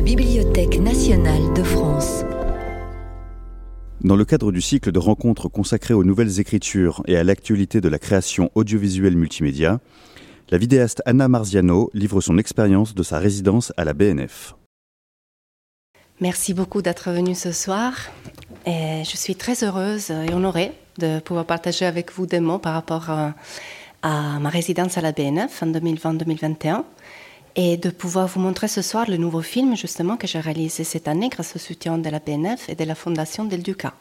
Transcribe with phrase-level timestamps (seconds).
[0.00, 2.24] la Bibliothèque nationale de France.
[4.00, 7.88] Dans le cadre du cycle de rencontres consacré aux nouvelles écritures et à l'actualité de
[7.90, 9.78] la création audiovisuelle multimédia,
[10.48, 14.54] la vidéaste Anna Marziano livre son expérience de sa résidence à la BNF.
[16.22, 17.92] Merci beaucoup d'être venu ce soir.
[18.64, 22.72] Et je suis très heureuse et honorée de pouvoir partager avec vous des mots par
[22.72, 23.34] rapport à,
[24.00, 26.84] à ma résidence à la BNF en 2020-2021
[27.56, 31.08] et de pouvoir vous montrer ce soir le nouveau film justement que j'ai réalisé cette
[31.08, 33.94] année grâce au soutien de la BNF et de la Fondation Del Duca.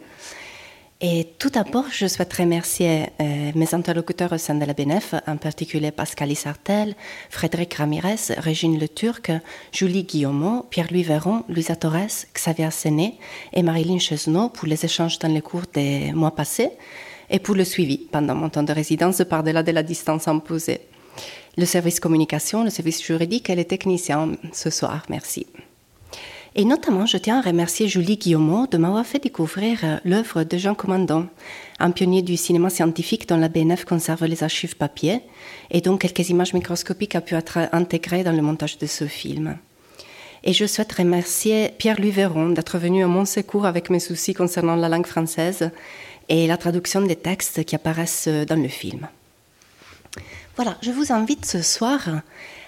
[1.01, 5.37] Et tout d'abord, je souhaite remercier euh, mes interlocuteurs au sein de la BNF, en
[5.37, 6.93] particulier Pascal Isartel,
[7.29, 9.31] Frédéric Ramirez, Régine Le Turc,
[9.71, 13.17] Julie Guillaumeau, Pierre-Louis Véron, Louisa Torres, Xavier Séné
[13.53, 16.71] et Marilyn Chesneau pour les échanges dans les cours des mois passés
[17.29, 20.81] et pour le suivi pendant mon temps de résidence par-delà de la distance imposée
[21.59, 25.03] le service communication, le service juridique et les techniciens ce soir.
[25.09, 25.45] Merci.
[26.55, 30.57] Et notamment, je tiens à remercier Julie Guillaumeau de m'avoir fait découvrir euh, l'œuvre de
[30.57, 31.25] Jean Commandant,
[31.79, 35.21] un pionnier du cinéma scientifique dont la BNF conserve les archives papier,
[35.69, 39.57] et dont quelques images microscopiques ont pu être intégrées dans le montage de ce film.
[40.43, 44.75] Et je souhaite remercier Pierre-Louis Véron d'être venu à mon secours avec mes soucis concernant
[44.75, 45.69] la langue française
[46.29, 49.07] et la traduction des textes qui apparaissent dans le film.
[50.61, 52.01] Voilà, je vous invite ce soir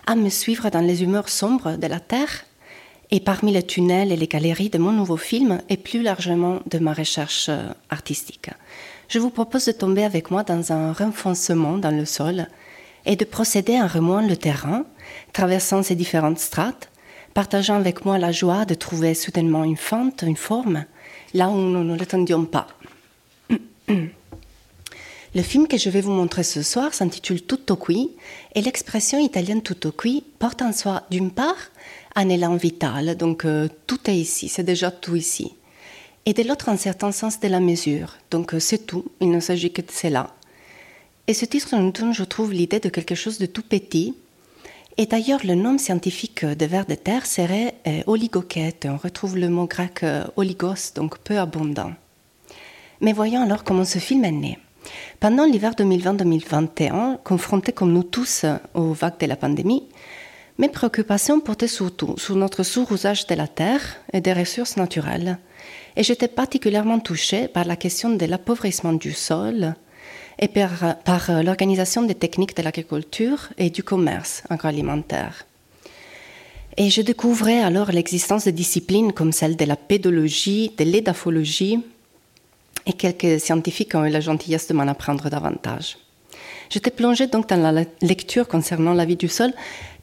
[0.07, 2.45] à me suivre dans les humeurs sombres de la Terre
[3.09, 6.79] et parmi les tunnels et les galeries de mon nouveau film et plus largement de
[6.79, 8.49] ma recherche euh, artistique.
[9.09, 12.47] Je vous propose de tomber avec moi dans un renfoncement dans le sol
[13.05, 14.85] et de procéder en remuant le terrain,
[15.33, 16.89] traversant ces différentes strates,
[17.33, 20.85] partageant avec moi la joie de trouver soudainement une fente, une forme,
[21.33, 22.67] là où nous ne l'attendions pas.
[25.33, 28.09] Le film que je vais vous montrer ce soir s'intitule Tutto qui
[28.53, 31.71] et l'expression italienne tutto qui porte en soi d'une part
[32.15, 35.53] un élan vital, donc euh, tout est ici, c'est déjà tout ici,
[36.25, 39.39] et de l'autre un certain sens de la mesure, donc euh, c'est tout, il ne
[39.39, 40.35] s'agit que de cela.
[41.27, 44.15] Et ce titre nous donne, je trouve, l'idée de quelque chose de tout petit.
[44.97, 48.85] Et d'ailleurs, le nom scientifique de vers de terre serait euh, oligoquette.
[48.89, 50.03] On retrouve le mot grec
[50.35, 51.93] oligos, donc peu abondant.
[52.99, 54.59] Mais voyons alors comment ce film est né.
[55.19, 59.87] Pendant l'hiver 2020-2021, confronté comme nous tous aux vagues de la pandémie,
[60.57, 63.81] mes préoccupations portaient surtout sur notre sous-usage de la terre
[64.13, 65.37] et des ressources naturelles.
[65.95, 69.75] Et j'étais particulièrement touchée par la question de l'appauvrissement du sol
[70.39, 75.45] et par, par l'organisation des techniques de l'agriculture et du commerce agroalimentaire.
[76.77, 81.79] Et je découvrais alors l'existence de disciplines comme celle de la pédologie, de l'édaphologie,
[82.85, 85.97] et quelques scientifiques ont eu la gentillesse de m'en apprendre davantage.
[86.69, 89.51] J'étais plongée donc dans la lecture concernant la vie du sol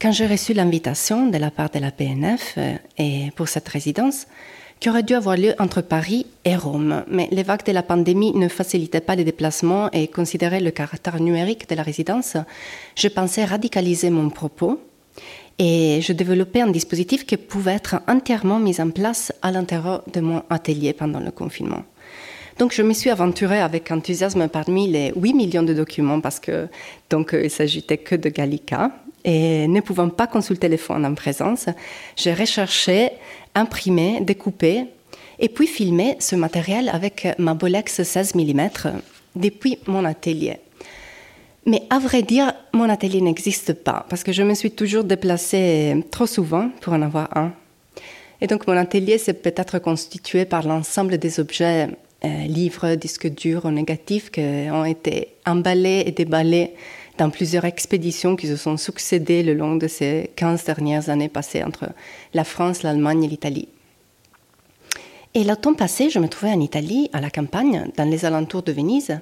[0.00, 4.26] quand j'ai reçu l'invitation de la part de la PNF euh, et pour cette résidence
[4.78, 7.04] qui aurait dû avoir lieu entre Paris et Rome.
[7.08, 11.20] Mais les vagues de la pandémie ne facilitaient pas les déplacements et considéraient le caractère
[11.20, 12.36] numérique de la résidence.
[12.94, 14.80] Je pensais radicaliser mon propos
[15.58, 20.20] et je développais un dispositif qui pouvait être entièrement mis en place à l'intérieur de
[20.20, 21.82] mon atelier pendant le confinement.
[22.58, 26.66] Donc je me suis aventurée avec enthousiasme parmi les 8 millions de documents parce que
[27.08, 28.90] donc euh, il s'agissait que de Gallica
[29.24, 31.66] et ne pouvant pas consulter les fonds en présence,
[32.16, 33.10] j'ai recherché,
[33.54, 34.86] imprimé, découpé
[35.38, 38.68] et puis filmé ce matériel avec ma Bolex 16 mm
[39.36, 40.58] depuis mon atelier.
[41.64, 46.04] Mais à vrai dire, mon atelier n'existe pas parce que je me suis toujours déplacée
[46.10, 47.52] trop souvent pour en avoir un.
[48.40, 51.88] Et donc mon atelier s'est peut-être constitué par l'ensemble des objets
[52.24, 56.74] euh, livres, disques durs ou négatifs qui ont été emballés et déballés
[57.18, 61.64] dans plusieurs expéditions qui se sont succédées le long de ces 15 dernières années passées
[61.64, 61.90] entre
[62.34, 63.68] la France, l'Allemagne et l'Italie.
[65.34, 68.72] Et l'automne passé, je me trouvais en Italie, à la campagne, dans les alentours de
[68.72, 69.20] Venise.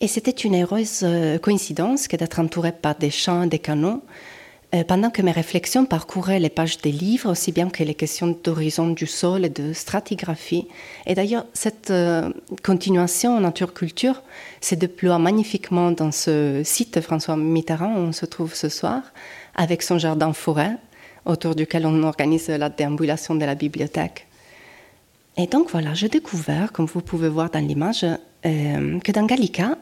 [0.00, 4.02] Et c'était une heureuse euh, coïncidence que d'être entourée par des champs, des canaux,
[4.86, 8.88] pendant que mes réflexions parcouraient les pages des livres, aussi bien que les questions d'horizon
[8.88, 10.68] du sol et de stratigraphie.
[11.06, 12.30] Et d'ailleurs, cette euh,
[12.62, 14.22] continuation en nature-culture
[14.60, 19.00] se déploie magnifiquement dans ce site François Mitterrand où on se trouve ce soir,
[19.54, 20.76] avec son jardin forêt,
[21.24, 24.26] autour duquel on organise la déambulation de la bibliothèque.
[25.38, 29.78] Et donc voilà, j'ai découvert, comme vous pouvez voir dans l'image, euh, que dans Gallica,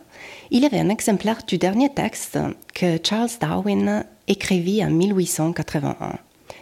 [0.50, 2.38] il y avait un exemplaire du dernier texte
[2.75, 6.19] que Charles Darwin écrivit en 1881,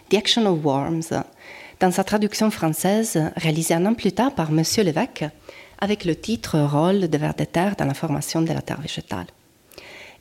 [0.09, 1.23] The Action of Worms,
[1.79, 4.63] dans sa traduction française réalisée un an plus tard par M.
[4.77, 5.25] Lévesque,
[5.79, 9.27] avec le titre Rôle de vers de terre dans la formation de la terre végétale.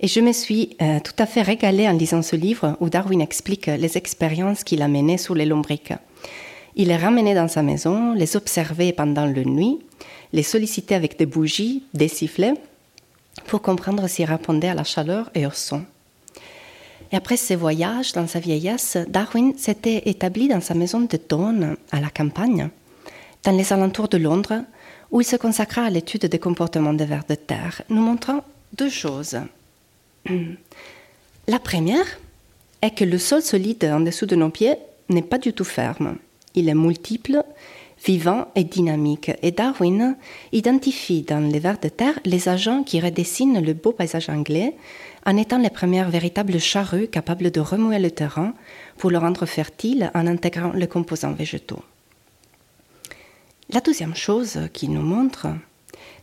[0.00, 3.20] Et je me suis euh, tout à fait régalée en lisant ce livre où Darwin
[3.20, 5.94] explique les expériences qu'il a menées sur les lombriques.
[6.76, 9.78] Il les ramenait dans sa maison, les observait pendant la nuit,
[10.32, 12.54] les sollicitait avec des bougies, des sifflets,
[13.46, 15.84] pour comprendre s'ils répondaient à la chaleur et au son.
[17.12, 21.76] Et après ses voyages dans sa vieillesse, Darwin s'était établi dans sa maison de Dawn,
[21.92, 22.70] à la campagne,
[23.42, 24.64] dans les alentours de Londres,
[25.10, 28.42] où il se consacra à l'étude des comportements des vers de terre, nous montrant
[28.72, 29.38] deux choses.
[31.46, 32.06] La première
[32.82, 34.76] est que le sol solide en dessous de nos pieds
[35.08, 36.16] n'est pas du tout ferme.
[36.54, 37.44] Il est multiple,
[38.04, 39.30] vivant et dynamique.
[39.42, 40.16] Et Darwin
[40.52, 44.74] identifie dans les vers de terre les agents qui redessinent le beau paysage anglais
[45.26, 48.54] en étant les premières véritables charrues capables de remuer le terrain
[48.98, 51.82] pour le rendre fertile en intégrant les composants végétaux.
[53.70, 55.48] La deuxième chose qu'il nous montre,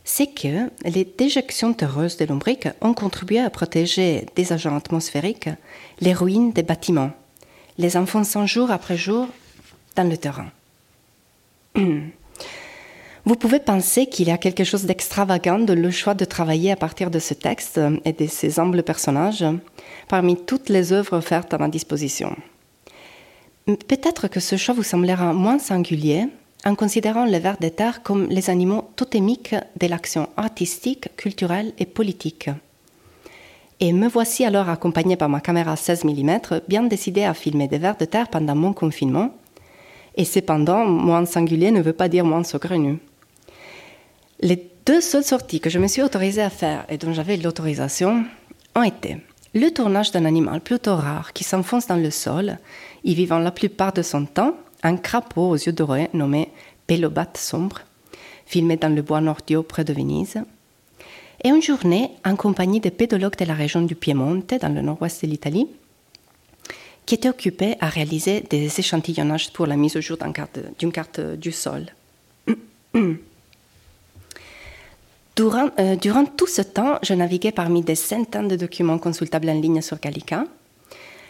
[0.04, 5.50] c'est que les déjections terreuses de lombriques ont contribué à protéger des agents atmosphériques
[6.00, 7.10] les ruines des bâtiments,
[7.78, 9.28] les enfonçant jour après jour
[9.96, 10.50] dans le terrain.
[13.24, 16.76] Vous pouvez penser qu'il y a quelque chose d'extravagant de le choix de travailler à
[16.76, 19.44] partir de ce texte et de ses humbles personnages
[20.08, 22.34] parmi toutes les œuvres offertes à ma disposition.
[23.66, 26.26] Peut-être que ce choix vous semblera moins singulier
[26.64, 31.86] en considérant les vers des terres comme les animaux totémiques de l'action artistique, culturelle et
[31.86, 32.50] politique.
[33.78, 37.78] Et me voici alors accompagné par ma caméra 16 mm, bien décidé à filmer des
[37.78, 39.30] vers de terre pendant mon confinement.
[40.16, 42.98] Et cependant, moins singulier ne veut pas dire moins saugrenu.
[44.42, 48.24] Les deux seules sorties que je me suis autorisée à faire et dont j'avais l'autorisation
[48.74, 49.18] ont été
[49.54, 52.58] le tournage d'un animal plutôt rare qui s'enfonce dans le sol,
[53.04, 56.48] y vivant la plupart de son temps, un crapaud aux yeux dorés nommé
[56.88, 57.82] Pélobat sombre,
[58.44, 60.42] filmé dans le bois Nordio près de Venise,
[61.44, 65.24] et une journée en compagnie des pédologues de la région du Piemonte, dans le nord-ouest
[65.24, 65.68] de l'Italie,
[67.06, 70.58] qui étaient occupés à réaliser des échantillonnages pour la mise au jour d'une carte,
[70.92, 71.86] carte, du sol.
[75.34, 79.58] Durant, euh, durant, tout ce temps, je naviguais parmi des centaines de documents consultables en
[79.58, 80.44] ligne sur Gallica,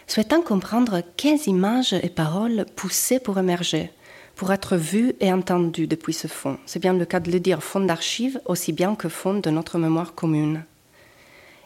[0.07, 3.91] souhaitant comprendre quelles images et paroles poussaient pour émerger,
[4.35, 6.57] pour être vues et entendues depuis ce fond.
[6.65, 9.77] C'est bien le cas de le dire, fond d'archives aussi bien que fond de notre
[9.77, 10.65] mémoire commune.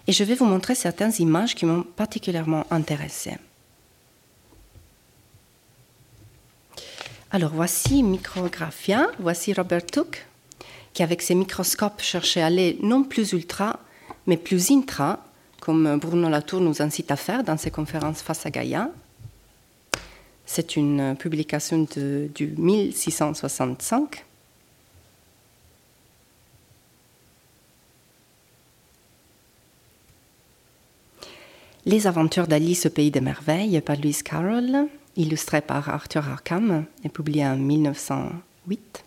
[0.06, 3.38] Et je vais vous montrer certaines images qui m'ont particulièrement intéressée.
[7.32, 10.27] Alors voici Micrographia, voici Robert Took,
[10.98, 13.80] qui avec ses microscopes cherchait à aller non plus ultra,
[14.26, 15.24] mais plus intra,
[15.60, 18.90] comme Bruno Latour nous incite à faire dans ses conférences face à Gaïa.
[20.48, 24.26] C'est une publication de, du 1665.
[31.86, 37.10] Les aventures d'Alice au pays des merveilles par Louise Carroll, illustré par Arthur Arkham et
[37.10, 39.04] publié en 1908.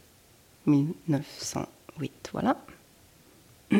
[0.66, 1.80] 1908,
[2.32, 2.56] voilà.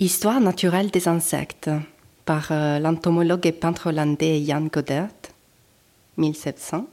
[0.00, 1.70] Histoire naturelle des insectes
[2.24, 5.10] par euh, l'entomologue et peintre hollandais Jan Godert,
[6.18, 6.86] 1700.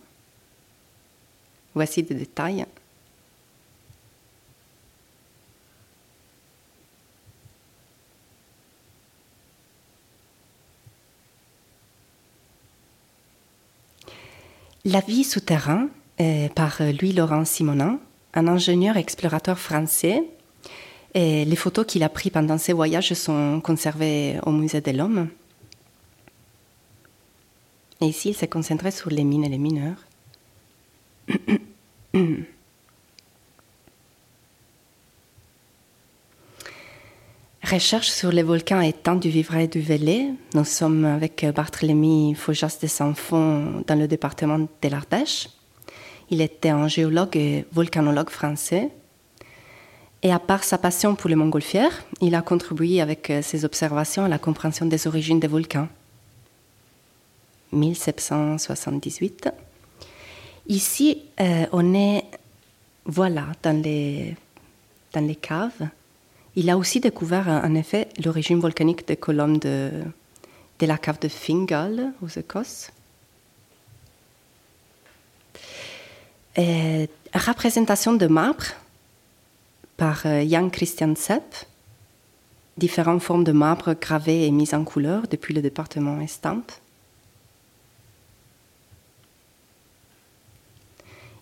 [1.76, 2.66] Voici des détails.
[14.96, 15.90] La vie souterraine
[16.56, 18.00] par Louis-Laurent Simonin,
[18.34, 20.24] un ingénieur explorateur français.
[21.14, 25.28] Les photos qu'il a prises pendant ses voyages sont conservées au Musée de l'Homme.
[28.00, 29.98] Et ici, il s'est concentré sur les mines et les mineurs.
[37.72, 40.28] Recherche sur les volcans éteints du Vivray et du Velay.
[40.54, 45.50] Nous sommes avec Barthélemy Faujas de Saint-Fond dans le département de l'Ardèche.
[46.30, 48.92] Il était un géologue et volcanologue français.
[50.22, 54.28] Et à part sa passion pour les montgolfières, il a contribué avec ses observations à
[54.28, 55.88] la compréhension des origines des volcans.
[57.72, 59.50] 1778.
[60.68, 62.26] Ici, euh, on est,
[63.06, 64.36] voilà, dans les,
[65.14, 65.90] dans les caves
[66.56, 69.92] il a aussi découvert en effet l'origine volcanique des colonnes de,
[70.82, 72.92] la cave de Fingal aux Écosses.
[76.58, 78.66] Et représentation de marbre
[79.98, 81.44] par euh, Jan Christian Sepp,
[82.78, 86.72] différentes formes de marbre gravées et mises en couleur depuis le département Estampes.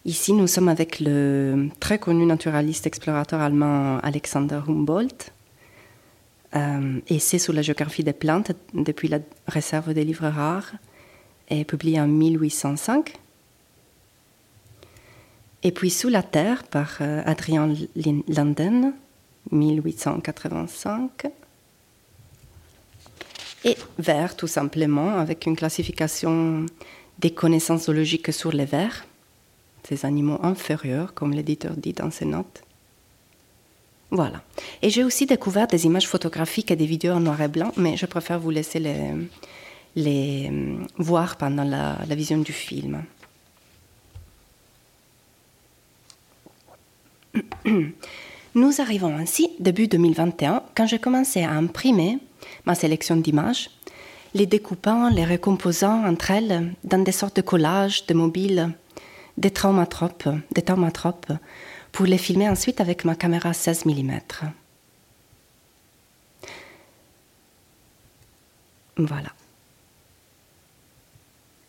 [0.06, 5.32] Ici, nous sommes avec le très connu naturaliste explorateur allemand Alexander Humboldt,
[6.58, 10.74] euh, Essai sur la géographie des plantes depuis la réserve des livres rares,
[11.48, 13.14] est publié en 1805.
[15.64, 17.74] Et puis Sous la Terre par euh, Adrien
[18.28, 18.94] Landen,
[19.52, 21.28] 1885.
[23.64, 26.66] Et Vert, tout simplement, avec une classification
[27.20, 29.06] des connaissances zoologiques sur les vers,
[29.88, 32.64] ces animaux inférieurs, comme l'éditeur dit dans ses notes.
[34.12, 34.44] Voilà.
[34.82, 37.98] Et j'ai aussi découvert des images photographiques et des vidéos en noir et blanc, mais
[37.98, 43.04] je préfère vous laisser les, euh, voir pendant la, la vision du film.
[48.56, 52.20] Nous arrivons ainsi début 2021 quand j'ai commencé à imprimer
[52.66, 53.72] ma sélection d'images,
[54.36, 58.74] les découpant, les recomposant entre elles dans des sortes de collages, de mobiles,
[59.38, 61.32] des traumatropes, des traumatropes
[61.92, 64.20] pour les filmer ensuite avec ma caméra 16 mm.
[68.98, 69.30] Voilà.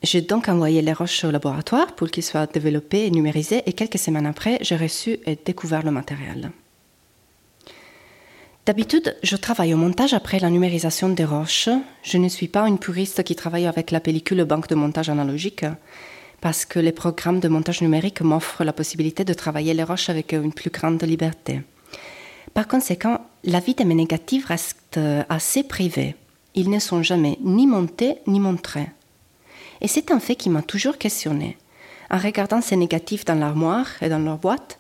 [0.03, 3.99] J'ai donc envoyé les roches au laboratoire pour qu'ils soient développés et numérisés et quelques
[3.99, 6.51] semaines après, j'ai reçu et découvert le matériel.
[8.67, 11.71] D'habitude, je travaille au montage après la numérisation des roches.
[12.03, 15.65] Je ne suis pas une puriste qui travaille avec la pellicule banque de montage analogique
[16.45, 20.35] parce que les programmes de montage numérique m'offrent la possibilité de travailler les roches avec
[20.35, 21.63] une plus grande liberté.
[22.53, 26.17] Par conséquent, la vie de mes négatifs reste assez privée.
[26.55, 28.91] Ils ne sont jamais ni montés ni montrés.
[29.81, 31.57] Et c'est un fait qui m'a toujours questionné.
[32.11, 34.79] En regardant ces négatifs dans l'armoire et dans leur boîte,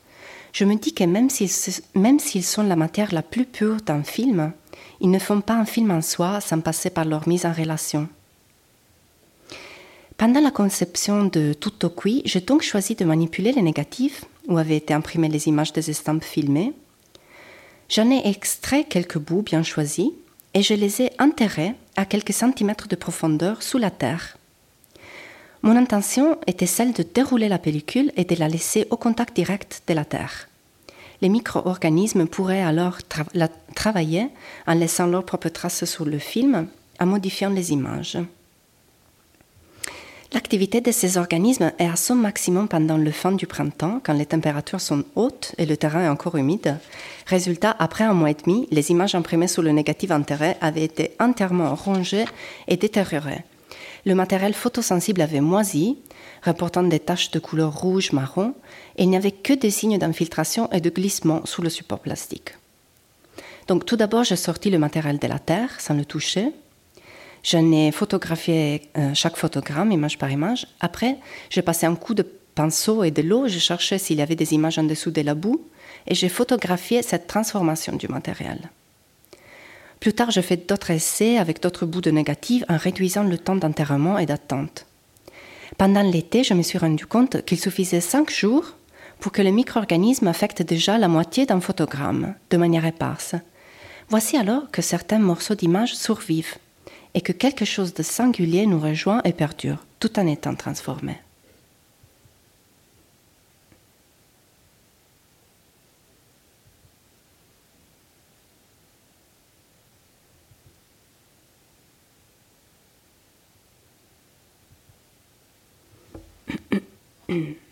[0.52, 4.52] je me dis que même s'ils, sont la matière la plus pure d'un film,
[5.00, 8.06] ils ne font pas un film en soi sans passer par leur mise en relation.
[10.16, 11.54] Pendant la conception de
[12.00, 15.90] Qui, j'ai donc choisi de manipuler les négatifs où avaient été imprimées les images des
[15.90, 16.72] estampes filmées.
[17.88, 20.10] J'en ai extrait quelques bouts bien choisis
[20.54, 24.38] et je les ai enterrés à quelques centimètres de profondeur sous la terre.
[25.62, 29.82] Mon intention était celle de dérouler la pellicule et de la laisser au contact direct
[29.88, 30.48] de la Terre.
[31.22, 32.98] Les micro-organismes pourraient alors
[33.74, 34.28] travailler
[34.66, 36.66] en laissant leurs propres traces sur le film,
[37.00, 38.18] en modifiant les images.
[40.34, 44.26] L'activité de ces organismes est à son maximum pendant le fin du printemps, quand les
[44.26, 46.76] températures sont hautes et le terrain est encore humide.
[47.26, 51.12] Résultat, après un mois et demi, les images imprimées sur le négatif enterré avaient été
[51.20, 52.26] entièrement rongées
[52.68, 53.44] et détériorées
[54.04, 55.98] le matériel photosensible avait moisi,
[56.44, 58.54] reportant des taches de couleur rouge-marron,
[58.96, 62.54] et il n'y avait que des signes d'infiltration et de glissement sous le support plastique.
[63.66, 66.52] Donc tout d'abord, j'ai sorti le matériel de la Terre sans le toucher.
[67.44, 70.66] J'en ai photographié euh, chaque photogramme, image par image.
[70.80, 71.18] Après,
[71.50, 74.54] j'ai passé un coup de pinceau et de l'eau, j'ai cherché s'il y avait des
[74.54, 75.60] images en dessous de la boue,
[76.06, 78.70] et j'ai photographié cette transformation du matériel.
[80.00, 83.56] Plus tard, je fais d'autres essais avec d'autres bouts de négatifs en réduisant le temps
[83.56, 84.86] d'enterrement et d'attente.
[85.76, 88.74] Pendant l'été, je me suis rendu compte qu'il suffisait cinq jours
[89.20, 93.34] pour que le micro-organisme affecte déjà la moitié d'un photogramme, de manière éparse.
[94.08, 96.56] Voici alors que certains morceaux d'image survivent
[97.14, 101.16] et que quelque chose de singulier nous rejoint et perdure, tout en étant transformé.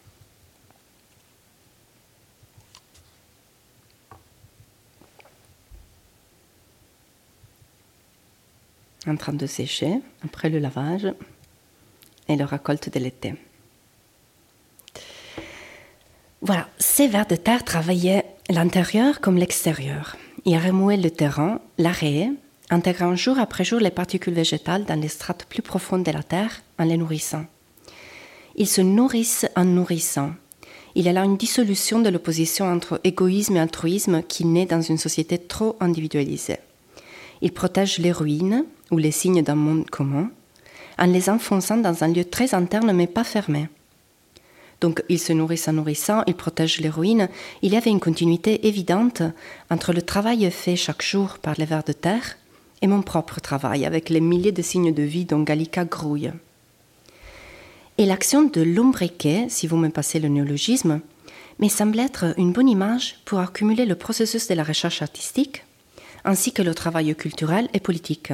[9.11, 11.09] en train de sécher après le lavage
[12.29, 13.35] et le récolte de l'été.
[16.41, 20.17] Voilà, ces vers de terre travaillaient l'intérieur comme l'extérieur.
[20.45, 22.31] Ils remouaient le terrain, l'arrêt,
[22.71, 26.63] intégrant jour après jour les particules végétales dans les strates plus profondes de la terre
[26.79, 27.45] en les nourrissant.
[28.57, 30.33] Ils se nourrissent en nourrissant.
[30.95, 34.83] Il y a là une dissolution de l'opposition entre égoïsme et altruisme qui naît dans
[34.83, 36.59] une société trop individualisée.
[37.41, 40.31] Ils protègent les ruines ou les signes d'un monde commun
[40.99, 43.69] en les enfonçant dans un lieu très interne mais pas fermé.
[44.81, 47.29] Donc ils se nourrissent en nourrissant, ils protègent ruines.
[47.63, 49.23] Il y avait une continuité évidente
[49.71, 52.37] entre le travail fait chaque jour par les vers de terre
[52.83, 56.33] et mon propre travail avec les milliers de signes de vie dont Gallica grouille.
[57.99, 61.01] Et l'action de l'ombriquet, si vous me passez le néologisme,
[61.61, 65.65] me semble être une bonne image pour accumuler le processus de la recherche artistique,
[66.25, 68.33] ainsi que le travail culturel et politique.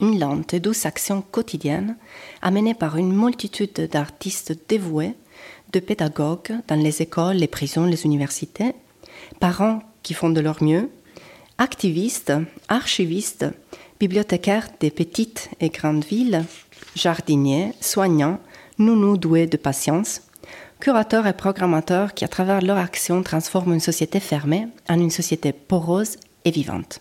[0.00, 1.96] Une lente et douce action quotidienne,
[2.40, 5.14] amenée par une multitude d'artistes dévoués,
[5.72, 8.72] de pédagogues dans les écoles, les prisons, les universités,
[9.40, 10.88] parents qui font de leur mieux,
[11.60, 12.32] Activiste,
[12.68, 13.44] archiviste,
[13.98, 16.44] bibliothécaire des petites et grandes villes,
[16.94, 18.38] jardinier, soignant,
[18.78, 20.22] nounou doué de patience,
[20.78, 25.52] curateurs et programmateurs qui, à travers leur action, transforment une société fermée en une société
[25.52, 27.00] porose et vivante.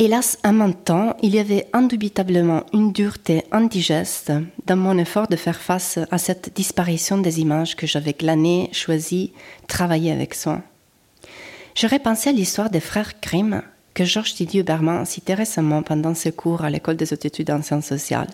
[0.00, 4.30] Hélas, en même temps, il y avait indubitablement une dureté indigeste
[4.64, 9.32] dans mon effort de faire face à cette disparition des images que j'avais glanées, choisies,
[9.66, 10.62] travaillées avec soin.
[11.74, 13.62] J'aurais pensé à l'histoire des frères Grimm
[13.92, 17.60] que Georges Didier Berman citait récemment pendant ses cours à l'école des hautes études en
[17.62, 18.30] sciences sociales.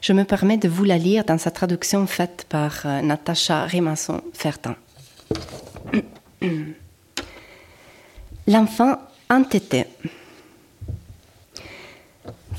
[0.00, 4.74] Je me permets de vous la lire dans sa traduction faite par euh, Natacha Rimasson-Fertin.
[8.48, 8.96] L'enfant
[9.30, 9.84] entêté.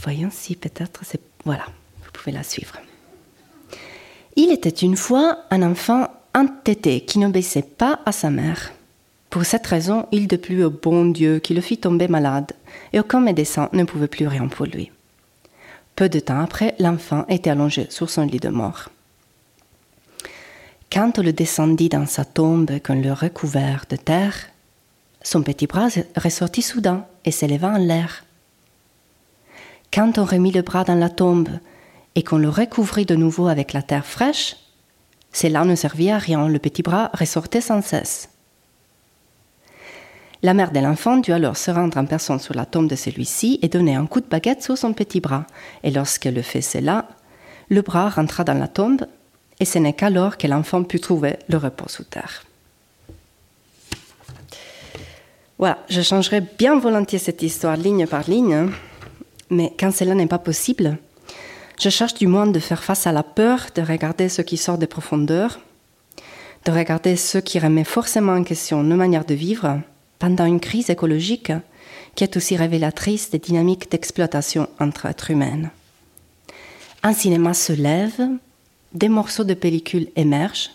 [0.01, 1.21] Voyons si peut-être c'est.
[1.45, 1.65] Voilà,
[2.03, 2.77] vous pouvez la suivre.
[4.35, 8.71] Il était une fois un enfant entêté qui n'obéissait pas à sa mère.
[9.29, 12.53] Pour cette raison, il déplut au bon Dieu qui le fit tomber malade,
[12.93, 14.91] et aucun médecin ne pouvait plus rien pour lui.
[15.95, 18.89] Peu de temps après, l'enfant était allongé sur son lit de mort.
[20.91, 24.35] Quand on le descendit dans sa tombe qu'on le recouvert de terre,
[25.23, 28.23] son petit bras ressortit soudain et s'éleva en l'air.
[29.93, 31.49] Quand on remit le bras dans la tombe
[32.15, 34.55] et qu'on le recouvrit de nouveau avec la terre fraîche,
[35.31, 38.29] cela ne servit à rien, le petit bras ressortait sans cesse.
[40.43, 43.59] La mère de l'enfant dut alors se rendre en personne sur la tombe de celui-ci
[43.61, 45.45] et donner un coup de baguette sur son petit bras.
[45.83, 47.07] Et lorsqu'elle fait cela,
[47.69, 49.05] le bras rentra dans la tombe
[49.59, 52.43] et ce n'est qu'alors que l'enfant put trouver le repos sous terre.
[55.57, 58.69] Voilà, je changerai bien volontiers cette histoire ligne par ligne,
[59.49, 60.97] mais quand cela n'est pas possible,
[61.79, 64.77] je cherche du moins de faire face à la peur de regarder ce qui sort
[64.77, 65.59] des profondeurs,
[66.65, 69.79] de regarder ce qui remet forcément en question nos manières de vivre
[70.19, 71.51] pendant une crise écologique
[72.15, 75.69] qui est aussi révélatrice des dynamiques d'exploitation entre êtres humains.
[77.03, 78.27] Un cinéma se lève,
[78.93, 80.71] des morceaux de pellicule émergent.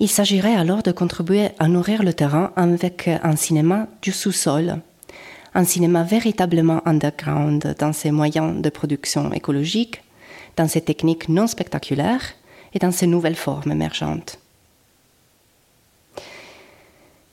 [0.00, 4.80] Il s'agirait alors de contribuer à nourrir le terrain avec un cinéma du sous-sol,
[5.58, 10.00] un cinéma véritablement underground dans ses moyens de production écologique,
[10.56, 12.34] dans ses techniques non spectaculaires
[12.74, 14.38] et dans ses nouvelles formes émergentes.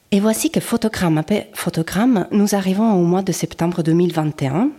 [0.10, 4.72] Et voici que photogramme après photogramme, nous arrivons au mois de septembre 2021.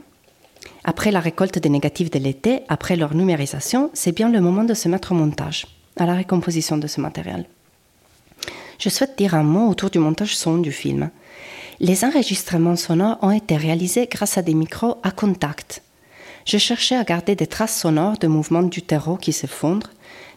[0.83, 4.75] Après la récolte des négatifs de l'été, après leur numérisation, c'est bien le moment de
[4.75, 7.47] se mettre au montage, à la récomposition de ce matériel.
[8.81, 11.11] Je souhaite dire un mot autour du montage son du film.
[11.79, 15.83] Les enregistrements sonores ont été réalisés grâce à des micros à contact.
[16.47, 19.91] Je cherchais à garder des traces sonores de mouvements du terreau qui s'effondrent,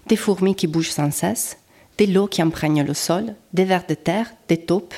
[0.08, 1.58] des fourmis qui bougent sans cesse,
[1.98, 4.96] des lots qui imprègnent le sol, des vers de terre, des taupes.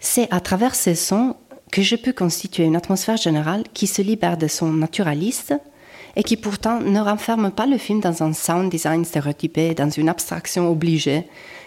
[0.00, 1.36] C'est à travers ces sons
[1.70, 5.54] que je peux constituer une atmosphère générale qui se libère de son naturaliste
[6.16, 10.08] et qui pourtant ne renferme pas le film dans un sound design stéréotypé, dans une
[10.08, 11.24] abstraction obligée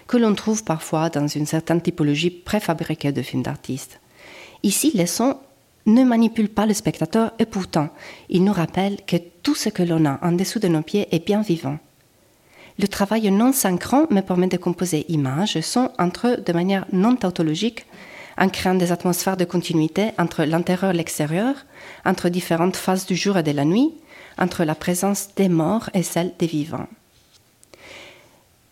[0.07, 3.99] que l'on trouve parfois dans une certaine typologie préfabriquée de films d'artistes.
[4.63, 5.37] Ici, les sons
[5.85, 7.89] ne manipulent pas le spectateur et pourtant,
[8.29, 11.25] ils nous rappellent que tout ce que l'on a en dessous de nos pieds est
[11.25, 11.77] bien vivant.
[12.79, 16.85] Le travail non synchrone me permet de composer images et sons entre eux de manière
[16.91, 17.85] non tautologique,
[18.37, 21.55] en créant des atmosphères de continuité entre l'intérieur et l'extérieur,
[22.05, 23.93] entre différentes phases du jour et de la nuit,
[24.37, 26.87] entre la présence des morts et celle des vivants.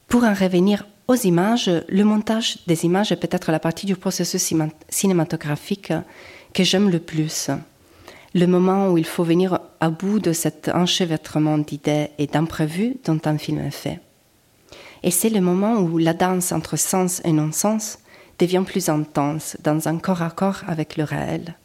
[0.08, 4.54] Pour en revenir aux images, le montage des images est peut-être la partie du processus
[4.90, 5.94] cinématographique
[6.54, 7.52] que j'aime le plus
[8.36, 13.20] le moment où il faut venir à bout de cet enchevêtrement d'idées et d'imprévus dont
[13.24, 14.02] un film est fait.
[15.04, 17.98] Et c'est le moment où la danse entre sens et non-sens
[18.38, 21.56] devient plus intense dans un corps à corps avec le réel.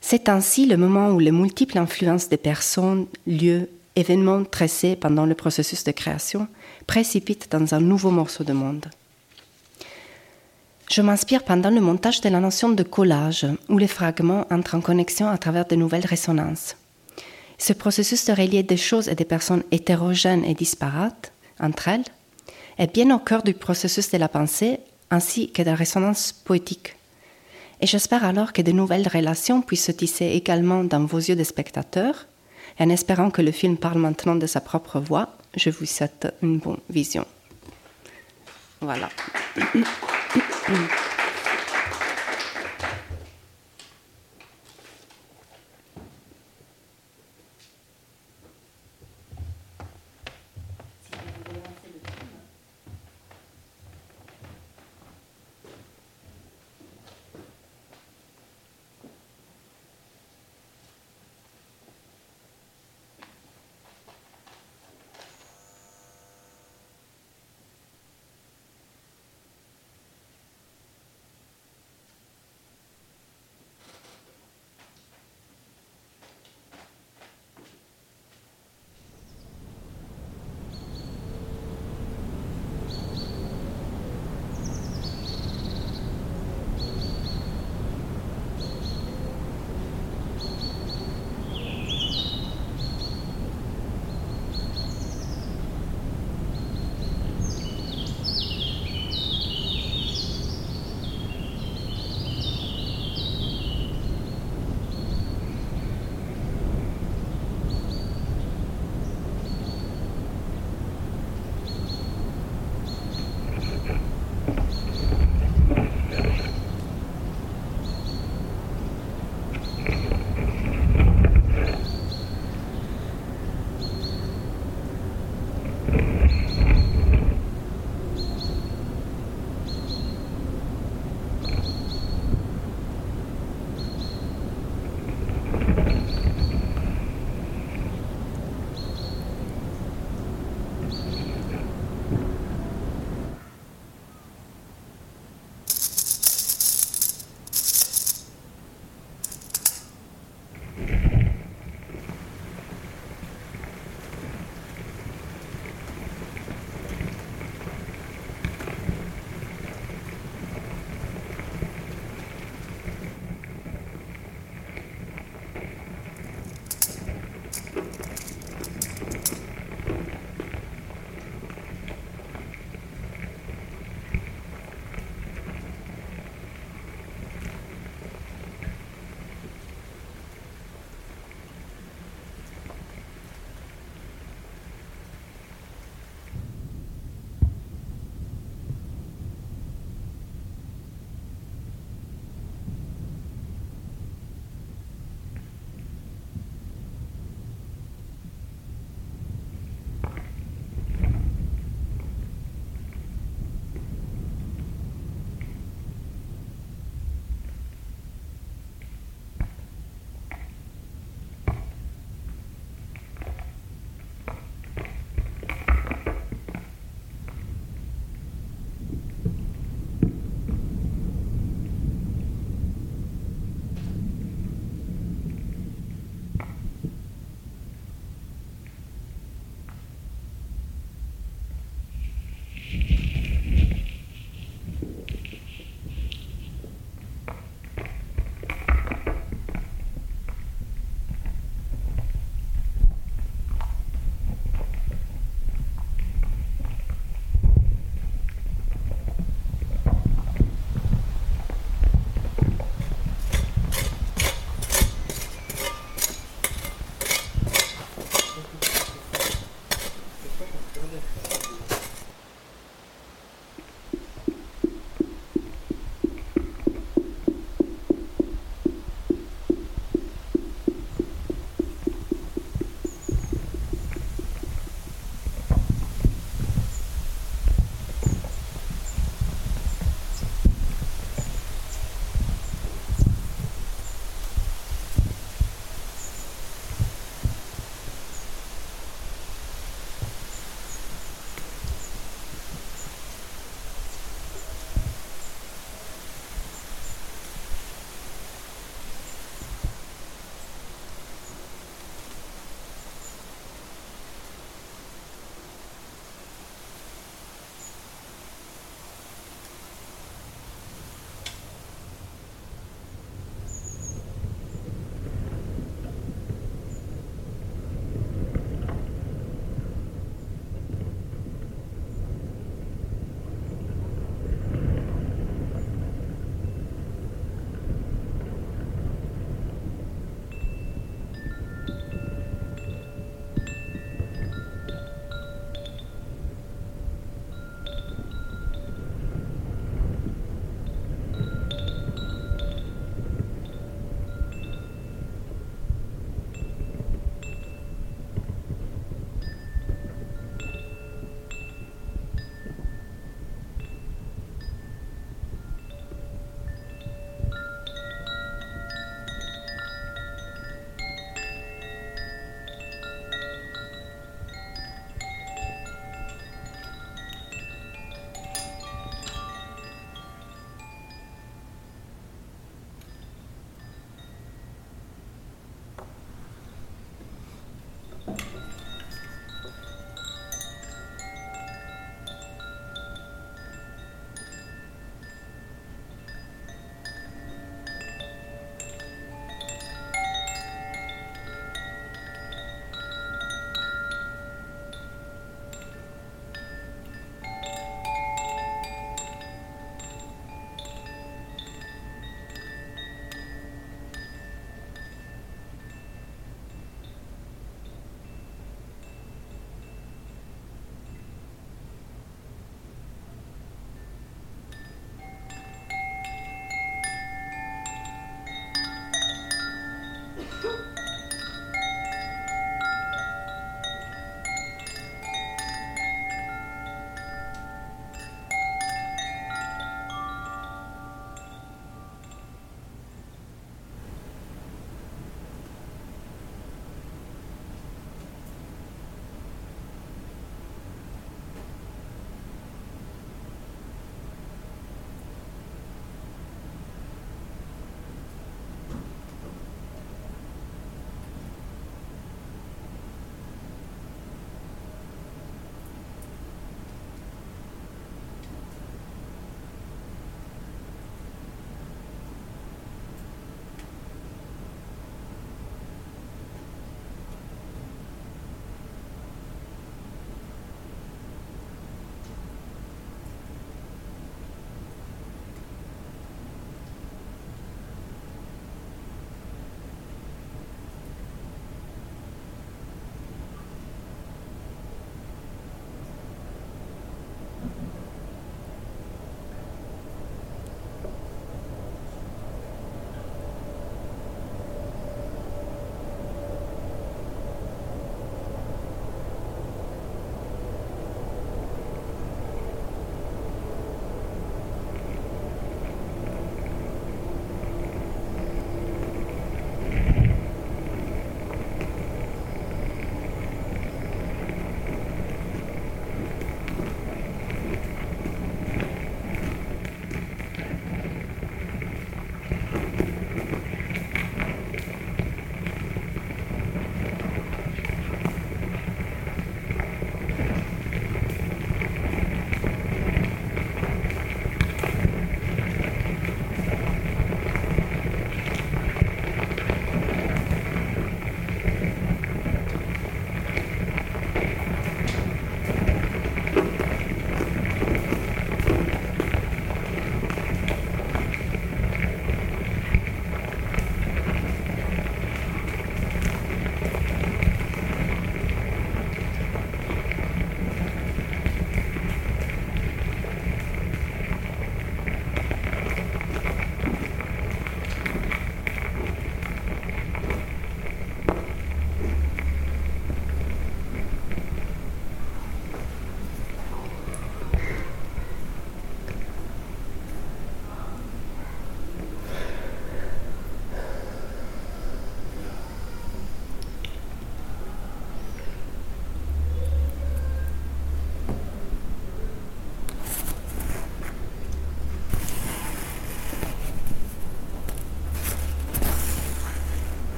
[0.00, 5.34] C'est ainsi le moment où les multiples influences des personnes, lieux, événements tressés pendant le
[5.34, 6.48] processus de création
[6.86, 8.86] précipitent dans un nouveau morceau de monde.
[10.90, 14.80] Je m'inspire pendant le montage de la notion de collage, où les fragments entrent en
[14.80, 16.76] connexion à travers de nouvelles résonances.
[17.56, 22.04] Ce processus de relier des choses et des personnes hétérogènes et disparates entre elles
[22.76, 26.96] est bien au cœur du processus de la pensée ainsi que de la résonance poétique.
[27.80, 31.44] Et j'espère alors que de nouvelles relations puissent se tisser également dans vos yeux de
[31.44, 32.26] spectateurs.
[32.78, 36.58] En espérant que le film parle maintenant de sa propre voix, je vous souhaite une
[36.58, 37.26] bonne vision.
[38.80, 39.08] Voilà.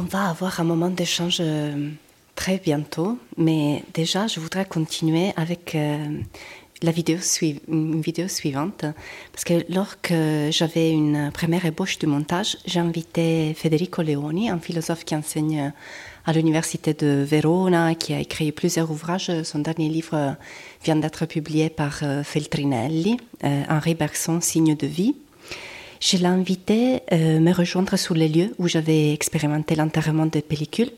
[0.00, 1.90] On va avoir un moment d'échange euh,
[2.34, 6.22] très bientôt, mais déjà, je voudrais continuer avec euh,
[6.80, 7.18] la vidéo,
[7.68, 8.86] une vidéo suivante,
[9.30, 10.14] parce que lorsque
[10.52, 15.70] j'avais une première ébauche du montage, j'ai invité Federico Leoni, un philosophe qui enseigne
[16.24, 19.30] à l'université de Verona, qui a écrit plusieurs ouvrages.
[19.42, 20.34] Son dernier livre
[20.82, 25.14] vient d'être publié par euh, Feltrinelli, Henri Bergson, Signe de vie.
[26.00, 30.40] Je l'ai invité à euh, me rejoindre sur les lieux où j'avais expérimenté l'enterrement de
[30.40, 30.92] pellicules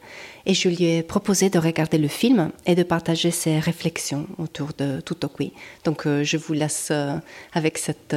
[0.46, 4.68] et je lui ai proposé de regarder le film et de partager ses réflexions autour
[4.78, 5.52] de Tutokui.
[5.84, 7.16] Donc euh, je vous laisse euh,
[7.52, 8.14] avec cette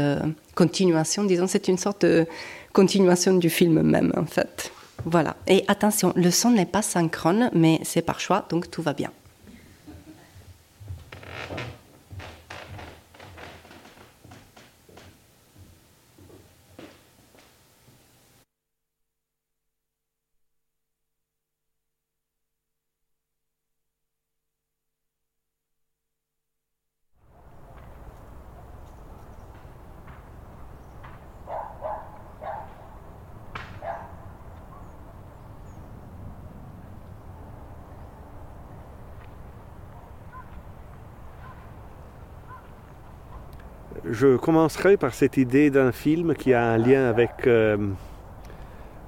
[0.53, 2.27] continuation, disons c'est une sorte de
[2.71, 4.71] continuation du film même en fait.
[5.05, 5.35] Voilà.
[5.47, 9.11] Et attention, le son n'est pas synchrone, mais c'est par choix, donc tout va bien.
[44.09, 47.77] Je commencerai par cette idée d'un film qui a un lien avec, euh,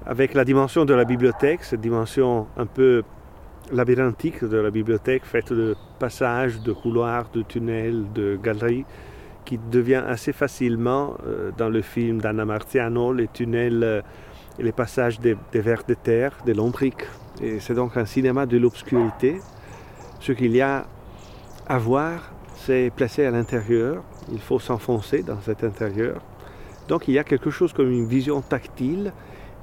[0.06, 3.02] avec la dimension de la bibliothèque, cette dimension un peu
[3.72, 8.86] labyrinthique de la bibliothèque, faite de passages, de couloirs, de tunnels, de galeries,
[9.44, 14.02] qui devient assez facilement, euh, dans le film d'Anna Martiano, les tunnels euh,
[14.58, 17.06] les passages des, des vers de terre, des lombriques.
[17.40, 19.40] Et c'est donc un cinéma de l'obscurité.
[20.18, 20.86] Ce qu'il y a
[21.68, 22.32] à voir,
[22.64, 24.02] c'est placé à l'intérieur,
[24.32, 26.20] il faut s'enfoncer dans cet intérieur.
[26.88, 29.12] Donc il y a quelque chose comme une vision tactile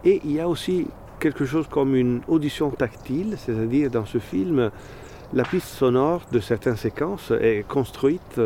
[0.03, 0.87] et il y a aussi
[1.19, 4.71] quelque chose comme une audition tactile, c'est-à-dire dans ce film,
[5.33, 8.39] la piste sonore de certaines séquences est construite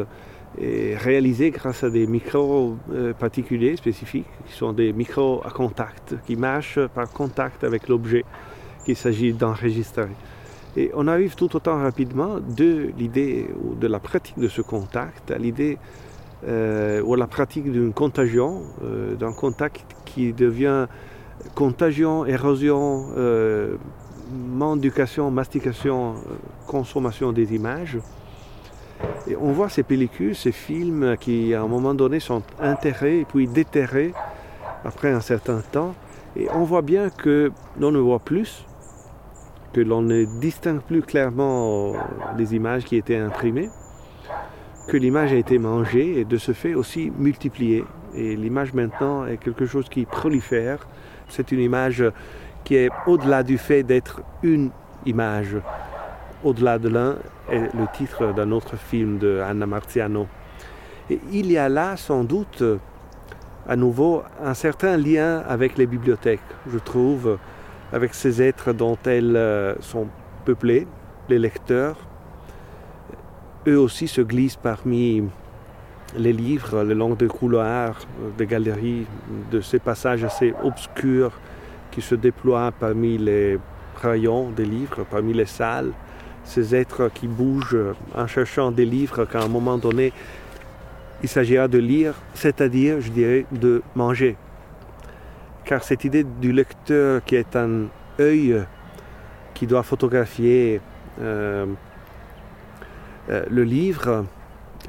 [0.58, 6.16] et réalisée grâce à des micros euh, particuliers, spécifiques, qui sont des micros à contact,
[6.26, 8.26] qui marchent par contact avec l'objet
[8.86, 10.08] qu'il s'agit d'enregistrer.
[10.78, 15.32] Et on arrive tout autant rapidement de l'idée ou de la pratique de ce contact
[15.32, 15.78] à l'idée
[16.48, 20.88] euh, ou la pratique d'une contagion, euh, d'un contact qui devient
[21.56, 23.78] contagion, érosion, euh,
[25.32, 26.16] mastication,
[26.68, 27.98] consommation des images.
[29.28, 33.26] Et on voit ces pellicules, ces films qui à un moment donné sont enterrés et
[33.26, 34.14] puis déterrés
[34.86, 35.96] après un certain temps.
[36.36, 38.66] Et on voit bien que l'on ne voit plus,
[39.74, 41.94] que l'on ne distingue plus clairement
[42.38, 43.70] les images qui étaient imprimées
[44.90, 47.86] que l'image a été mangée et de ce fait aussi multipliée.
[48.16, 50.88] Et l'image maintenant est quelque chose qui prolifère.
[51.28, 52.04] C'est une image
[52.64, 54.72] qui est au-delà du fait d'être une
[55.06, 55.58] image.
[56.44, 57.18] Au-delà de l'un
[57.52, 60.28] est le titre d'un autre film de Anna Marziano.
[61.12, 62.64] Et il y a là sans doute
[63.68, 66.40] à nouveau un certain lien avec les bibliothèques,
[66.72, 67.38] je trouve,
[67.92, 70.08] avec ces êtres dont elles euh, sont
[70.46, 70.88] peuplées,
[71.28, 71.98] les lecteurs,
[73.68, 75.24] eux aussi se glissent parmi
[76.18, 78.00] les livres le long des couloirs,
[78.38, 79.06] des galeries,
[79.52, 81.32] de ces passages assez obscurs
[81.92, 83.60] qui se déploient parmi les
[84.02, 85.92] rayons des livres, parmi les salles,
[86.44, 90.14] ces êtres qui bougent en cherchant des livres qu'à un moment donné,
[91.22, 94.38] il s'agira de lire, c'est-à-dire, je dirais, de manger.
[95.70, 97.90] Car cette idée du lecteur qui est un
[98.20, 98.66] œil
[99.54, 100.82] qui doit photographier
[101.22, 101.68] euh,
[103.30, 104.26] euh, le livre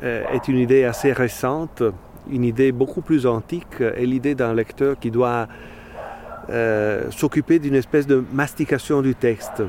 [0.03, 1.83] euh, est une idée assez récente,
[2.31, 5.49] une idée beaucoup plus antique, est l'idée d'un lecteur qui doit
[6.49, 9.63] euh, s'occuper d'une espèce de mastication du texte,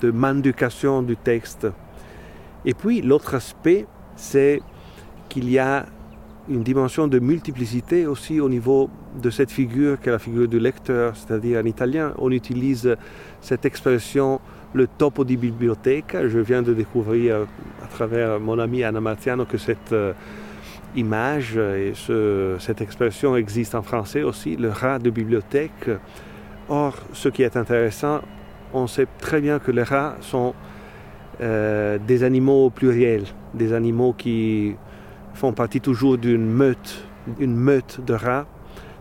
[0.00, 1.68] de manducation du texte.
[2.64, 3.86] Et puis l'autre aspect,
[4.16, 4.62] c'est
[5.28, 5.86] qu'il y a
[6.48, 8.88] une dimension de multiplicité aussi au niveau
[9.22, 12.96] de cette figure qu'est la figure du lecteur, c'est-à-dire en italien, on utilise
[13.40, 14.40] cette expression
[14.72, 16.16] le topo di bibliothèque.
[16.28, 17.46] Je viens de découvrir
[17.82, 20.12] à travers mon ami Anna Martiano que cette euh,
[20.96, 21.92] image et
[22.58, 25.90] cette expression existe en français aussi, le rat de bibliothèque.
[26.68, 28.20] Or, ce qui est intéressant,
[28.72, 30.54] on sait très bien que les rats sont
[31.40, 33.24] euh, des animaux pluriels,
[33.54, 34.76] des animaux qui
[35.40, 37.02] font partie toujours d'une meute,
[37.38, 38.44] une meute de rats,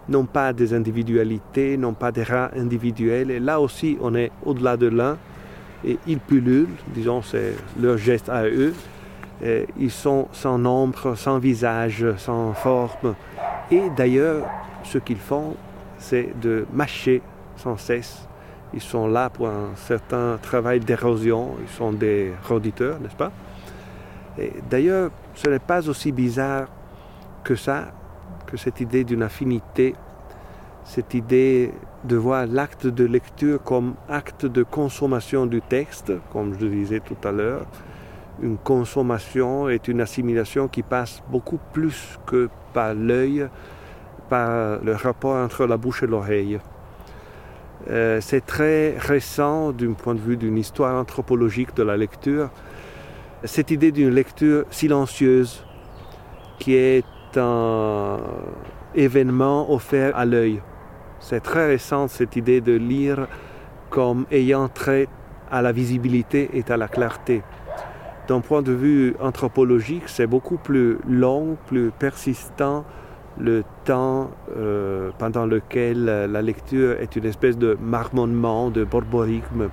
[0.07, 3.29] non pas des individualités, non pas des rats individuels.
[3.29, 5.17] Et là aussi, on est au-delà de l'un
[5.85, 8.73] et ils pullulent, disons, c'est leur geste à eux.
[9.77, 13.15] ils sont sans nombre, sans visage, sans forme.
[13.69, 14.45] Et d'ailleurs,
[14.85, 15.57] ce qu'ils font,
[15.97, 17.21] c'est de mâcher
[17.57, 18.25] sans cesse
[18.73, 21.57] Ils sont là pour un certain travail d'érosion.
[21.61, 23.33] Ils sont des roditeurs, n'est-ce pas?
[24.69, 25.11] D'ailleurs,
[25.41, 26.67] ce n'est pas aussi bizarre
[27.45, 27.93] que ça,
[28.45, 29.95] que cette idée d'une affinité,
[30.83, 31.71] cette idée
[32.03, 36.99] de voir l'acte de lecture comme acte de consommation du texte, comme je le disais
[36.99, 37.65] tout à l'heure.
[38.41, 43.47] Une consommation est une assimilation qui passe beaucoup plus que par l'œil,
[44.27, 46.59] par le rapport entre la bouche et l'oreille.
[47.89, 52.49] Euh, c'est très récent d'un point de vue d'une histoire anthropologique de la lecture,
[53.43, 55.63] cette idée d'une lecture silencieuse
[56.59, 57.05] qui est
[57.37, 58.19] un
[58.95, 60.61] événement offert à l'œil.
[61.19, 63.27] C'est très récent cette idée de lire
[63.89, 65.07] comme ayant trait
[65.51, 67.41] à la visibilité et à la clarté.
[68.27, 72.85] D'un point de vue anthropologique, c'est beaucoup plus long, plus persistant
[73.39, 79.69] le temps euh, pendant lequel la lecture est une espèce de marmonnement, de borborigme,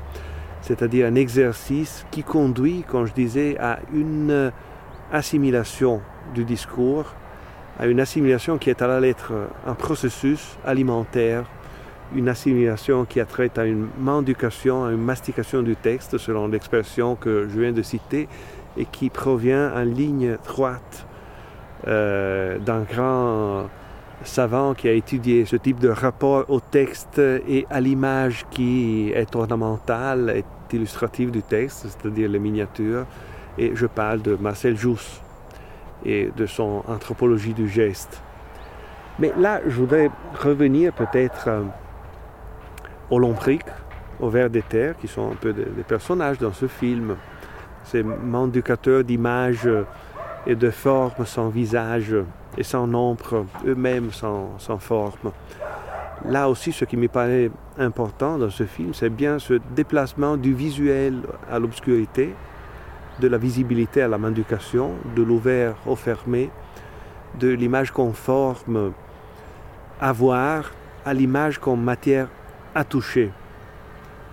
[0.67, 4.51] c'est-à-dire un exercice qui conduit, comme je disais, à une
[5.13, 6.01] assimilation
[6.35, 7.15] du discours,
[7.79, 9.33] à une assimilation qui est à la lettre
[9.65, 11.45] un processus alimentaire,
[12.15, 17.15] une assimilation qui a trait à une mendication, à une mastication du texte, selon l'expression
[17.15, 18.29] que je viens de citer,
[18.77, 21.07] et qui provient en ligne droite
[21.87, 23.69] euh, d'un grand
[24.25, 29.37] savant qui a étudié ce type de rapport au texte et à l'image qui est
[29.37, 30.43] ornementale,
[30.73, 33.07] illustrative du texte, c'est-à-dire les miniatures.
[33.59, 35.21] Et je parle de Marcel Jousse
[36.05, 38.21] et de son anthropologie du geste.
[39.19, 41.63] Mais là, je voudrais revenir peut-être euh,
[43.11, 43.65] aux lombriques,
[44.21, 47.17] aux vers des terres, qui sont un peu des, personnages dans ce film.
[47.85, 49.69] Ces manducateurs d'images
[50.47, 52.15] et de formes sans visage
[52.59, 55.33] et sans nombre, eux-mêmes sans forme.
[56.29, 60.55] Là aussi, ce qui me paraît important dans ce film, c'est bien ce déplacement du
[60.55, 62.35] visuel à l'obscurité,
[63.21, 66.51] de la visibilité à la manducation, de l'ouvert au fermé,
[67.39, 68.93] de l'image conforme
[70.01, 70.73] à voir
[71.05, 72.29] à l'image comme matière
[72.75, 73.31] à toucher,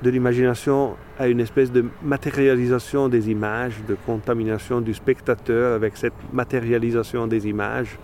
[0.02, 6.14] de l'imagination à une espèce de matérialisation des images, de contamination du spectateur avec cette
[6.34, 8.00] matérialisation des images.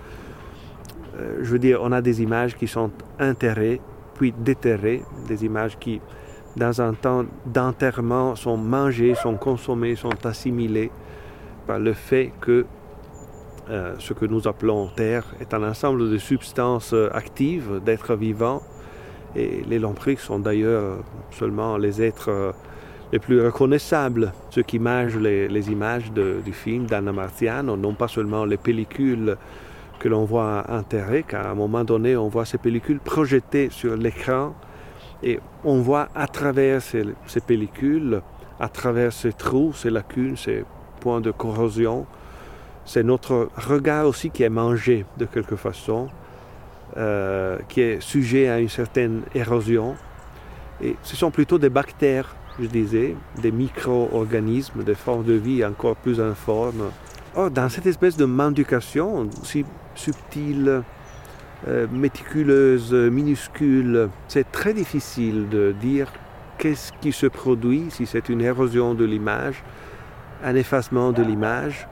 [1.19, 3.81] Euh, je veux dire, on a des images qui sont enterrées,
[4.15, 6.01] puis déterrées, des images qui
[6.55, 10.91] dans un temps d'enterrement, sont mangés, sont consommés, sont assimilés
[11.67, 12.65] par le fait que
[13.69, 18.63] euh, ce que nous appelons terre est un ensemble de substances actives, d'êtres vivants.
[19.35, 20.97] Et les lombriques sont d'ailleurs
[21.31, 22.51] seulement les êtres euh,
[23.11, 28.45] les plus reconnaissables, ceux qui mangent les, images du film d'Anna Martiano, non pas seulement
[28.45, 29.35] les pellicules
[29.99, 33.95] que l'on voit enterrées, car à un moment donné, on voit ces pellicules projetées sur
[33.95, 34.55] l'écran
[35.21, 37.03] et on voit à travers ces,
[37.45, 38.21] pellicules,
[38.59, 40.63] à travers ces trous, ces lacunes, ces
[41.01, 42.05] points de corrosion,
[42.85, 46.07] c'est notre regard aussi qui est mangé de quelque façon,
[46.97, 49.95] euh, qui est sujet à une certaine érosion.
[50.81, 55.97] Et ce sont plutôt des bactères, je disais, des micro-organismes, des formes de vie encore
[55.97, 56.89] plus informes.
[57.35, 59.65] Or, dans cette espèce de mendication si
[59.99, 60.83] subtile,
[61.67, 64.09] euh, méticuleuse, minuscule.
[64.27, 66.11] C'est très difficile de dire
[66.57, 69.63] qu'est-ce qui se produit, si c'est une érosion de l'image,
[70.43, 71.87] un effacement de l'image,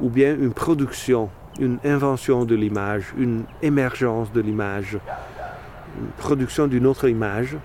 [0.00, 4.98] ou bien une production, une invention de l'image, une émergence de l'image,
[6.00, 7.56] une production d'une autre image,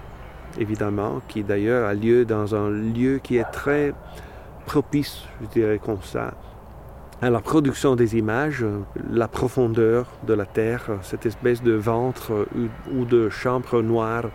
[0.58, 3.94] évidemment, qui d'ailleurs a lieu dans un lieu qui est très
[4.66, 6.34] propice, je dirais comme ça,
[7.30, 8.66] la production des images,
[9.10, 12.48] la profondeur de la Terre, cette espèce de ventre
[12.94, 14.26] ou de chambre noire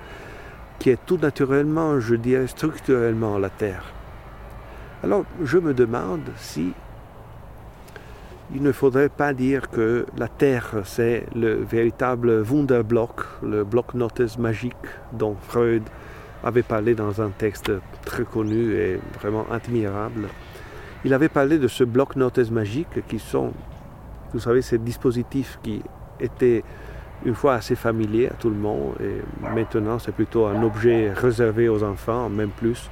[0.78, 3.84] qui est tout naturellement, je dirais structurellement la Terre.
[5.02, 6.72] Alors je me demande si
[8.54, 14.74] il ne faudrait pas dire que la Terre, c'est le véritable Wunderblock, le bloc-notes magique
[15.12, 15.82] dont Freud
[16.42, 17.70] avait parlé dans un texte
[18.04, 20.28] très connu et vraiment admirable.
[21.04, 23.52] Il avait parlé de ce bloc-notes magique qui sont,
[24.32, 25.82] vous savez, ces dispositifs qui
[26.18, 26.64] étaient
[27.24, 29.20] une fois assez familiers à tout le monde et
[29.54, 32.90] maintenant c'est plutôt un objet réservé aux enfants, même plus.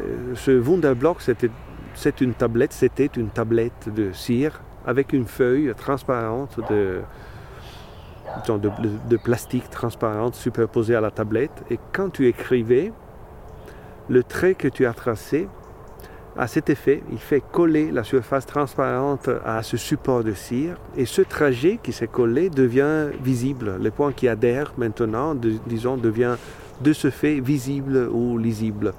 [0.00, 1.18] Euh, ce Wunderblock,
[1.94, 7.00] c'est une tablette, c'était une tablette de cire avec une feuille transparente de,
[8.48, 8.70] de,
[9.08, 11.64] de, plastique transparente superposée à la tablette.
[11.70, 12.92] Et quand tu écrivais,
[14.08, 15.48] le trait que tu as tracé
[16.36, 21.06] à cet effet, il fait coller la surface transparente à ce support de cire et
[21.06, 23.78] ce trajet qui s'est collé devient visible.
[23.80, 26.34] Le point qui adhère maintenant, disons, devient
[26.80, 28.94] de ce fait visible ou lisible.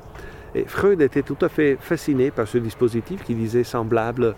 [0.53, 4.33] Et Freud était tout à fait fasciné par ce dispositif qui disait semblable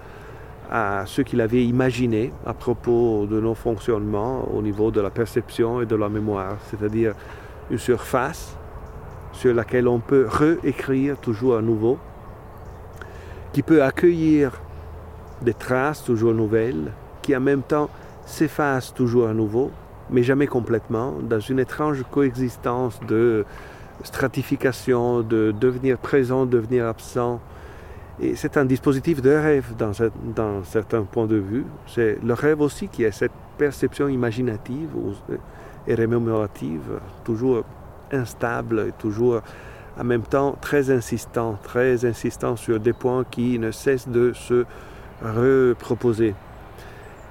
[0.71, 5.81] à ce qu'il avait imaginé à propos de nos fonctionnements au niveau de la perception
[5.81, 7.13] et de la mémoire, c'est-à-dire
[7.69, 8.57] une surface
[9.33, 11.99] sur laquelle on peut réécrire toujours à nouveau,
[13.53, 14.51] qui peut accueillir
[15.41, 16.91] des traces toujours nouvelles,
[17.21, 17.89] qui en même temps
[18.25, 19.71] s'effacent toujours à nouveau,
[20.09, 23.45] mais jamais complètement, dans une étrange coexistence de
[24.03, 27.39] stratification, de devenir présent, devenir absent.
[28.19, 31.65] Et c'est un dispositif de rêve dans, certains points de vue.
[31.87, 34.89] C'est le rêve aussi qui est cette perception imaginative
[35.87, 37.63] et remémorative, toujours
[38.11, 39.41] instable et toujours
[39.99, 44.65] en même temps très insistant, très insistant sur des points qui ne cessent de se
[45.21, 46.35] reproposer.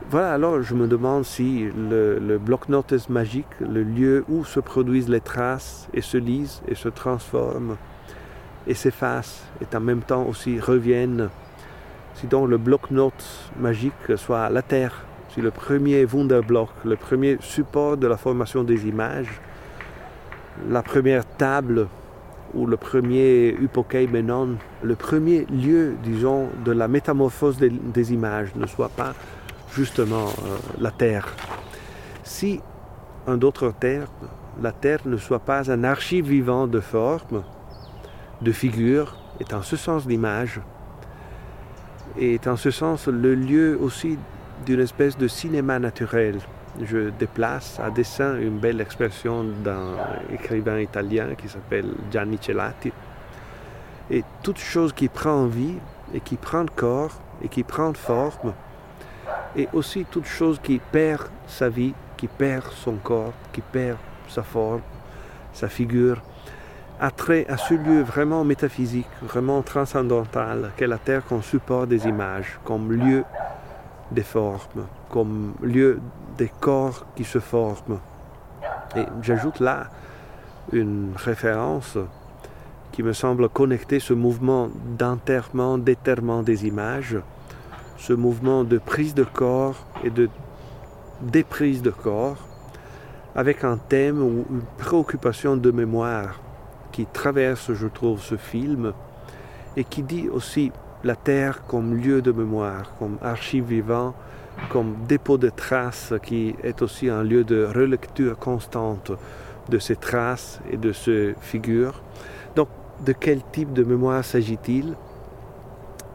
[0.08, 5.20] Voilà, alors je me demande si le, bloc-notes magique, le lieu où se produisent les
[5.20, 7.76] traces et se lisent et se transforment
[8.68, 11.28] et s'effacent et en même temps aussi reviennent,
[12.14, 17.96] si donc le bloc-notes magique soit la Terre, si le premier Wunderblock, le premier support
[17.96, 19.40] de la formation des images,
[20.68, 21.88] la première table
[22.56, 23.54] ou le premier
[24.10, 29.12] Menon, le premier lieu, disons, de la métamorphose des images ne soit pas
[29.74, 31.34] justement euh, la Terre.
[32.24, 32.60] Si,
[33.26, 34.06] en d'autres termes,
[34.62, 37.44] la Terre ne soit pas un archive vivant de formes,
[38.40, 40.60] de figures, est en ce sens l'image,
[42.18, 44.18] et est en ce sens le lieu aussi
[44.64, 46.38] d'une espèce de cinéma naturel.
[46.82, 49.94] Je déplace à dessin une belle expression d'un
[50.32, 52.92] écrivain italien qui s'appelle Gianni Celati.
[54.10, 55.78] Et toute chose qui prend vie
[56.14, 58.52] et qui prend corps et qui prend forme
[59.56, 63.96] et aussi toute chose qui perd sa vie, qui perd son corps, qui perd
[64.28, 64.82] sa forme,
[65.52, 66.20] sa figure,
[67.00, 72.06] a trait à ce lieu vraiment métaphysique, vraiment transcendantal, qu'est la Terre comme support des
[72.06, 73.24] images, comme lieu
[74.10, 76.00] des formes, comme lieu
[76.36, 77.98] des corps qui se forment.
[78.96, 79.86] Et j'ajoute là
[80.72, 81.98] une référence
[82.92, 84.68] qui me semble connecter ce mouvement
[84.98, 87.18] d'enterrement, d'éterrement des images
[87.98, 90.28] ce mouvement de prise de corps et de
[91.20, 92.46] déprise de corps
[93.34, 96.40] avec un thème ou une préoccupation de mémoire
[96.92, 98.92] qui traverse, je trouve, ce film
[99.76, 100.72] et qui dit aussi
[101.04, 104.14] la Terre comme lieu de mémoire, comme archive vivant,
[104.70, 109.12] comme dépôt de traces qui est aussi un lieu de relecture constante
[109.68, 112.02] de ces traces et de ces figures.
[112.54, 112.68] Donc,
[113.04, 114.94] de quel type de mémoire s'agit-il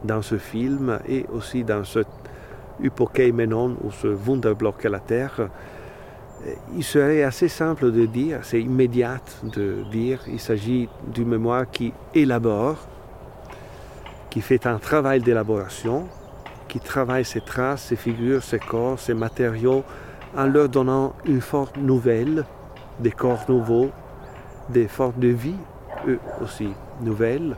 [0.04, 2.00] dans ce film et aussi dans ce
[3.32, 5.48] Menon ou ce Wunderblock à la Terre,
[6.74, 11.92] il serait assez simple de dire, c'est immédiat de dire, il s'agit d'une mémoire qui
[12.14, 12.88] élabore,
[14.30, 16.08] qui fait un travail d'élaboration,
[16.72, 19.84] qui travaille ses traces, ses figures, ses corps, ses matériaux,
[20.34, 22.46] en leur donnant une forme nouvelle,
[22.98, 23.90] des corps nouveaux,
[24.70, 25.60] des formes de vie,
[26.08, 26.70] eux aussi
[27.02, 27.56] nouvelles,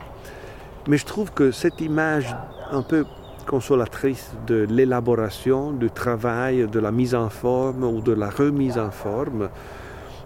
[0.89, 2.35] mais je trouve que cette image
[2.71, 3.05] un peu
[3.47, 8.91] consolatrice de l'élaboration, du travail, de la mise en forme ou de la remise en
[8.91, 9.47] forme,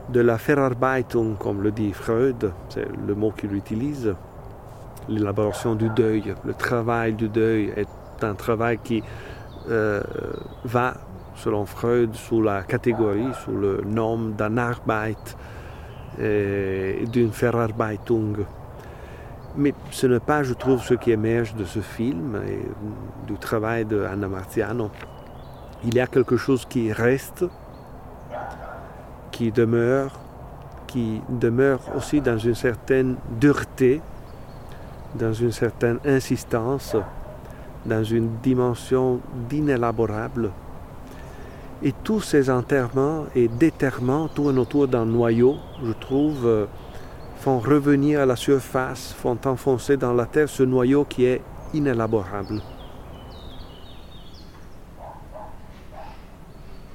[0.10, 4.16] de la Verarbeitung, comme le dit Freud, c'est le mot qu'il utilise,
[5.08, 7.88] l'élaboration du deuil, le travail du deuil est
[8.24, 9.04] un travail qui
[9.70, 10.02] euh,
[10.64, 10.94] va,
[11.36, 15.36] selon Freud, sous la catégorie, sous le nom d'un Arbeit,
[16.22, 18.46] et d'une Verarbeitung.
[19.56, 22.66] Mais ce n'est pas, je trouve, ce qui émerge de ce film et
[23.28, 24.92] du travail de Anna Martiano.
[25.84, 27.46] Il y a quelque chose qui reste,
[29.32, 30.12] qui demeure,
[30.88, 34.02] qui demeure aussi dans une certaine dureté,
[35.16, 36.96] dans une certaine insistance,
[37.86, 39.20] dans une dimension
[39.50, 40.52] d'inélaborable.
[41.82, 46.66] Et tous ces enterrements et déterrements tournent autour d'un noyau, je trouve, euh,
[47.38, 51.42] font revenir à la surface, font enfoncer dans la terre ce noyau qui est
[51.74, 52.62] inélaborable.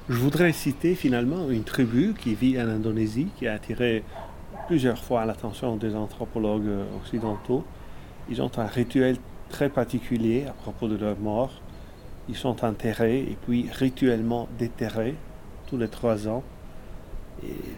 [0.07, 4.03] Je voudrais citer finalement une tribu qui vit en Indonésie, qui a attiré
[4.67, 6.69] plusieurs fois l'attention des anthropologues
[7.01, 7.63] occidentaux.
[8.29, 9.17] Ils ont un rituel
[9.49, 11.61] très particulier à propos de leur mort.
[12.27, 15.15] Ils sont enterrés et puis rituellement déterrés
[15.67, 16.43] tous les trois ans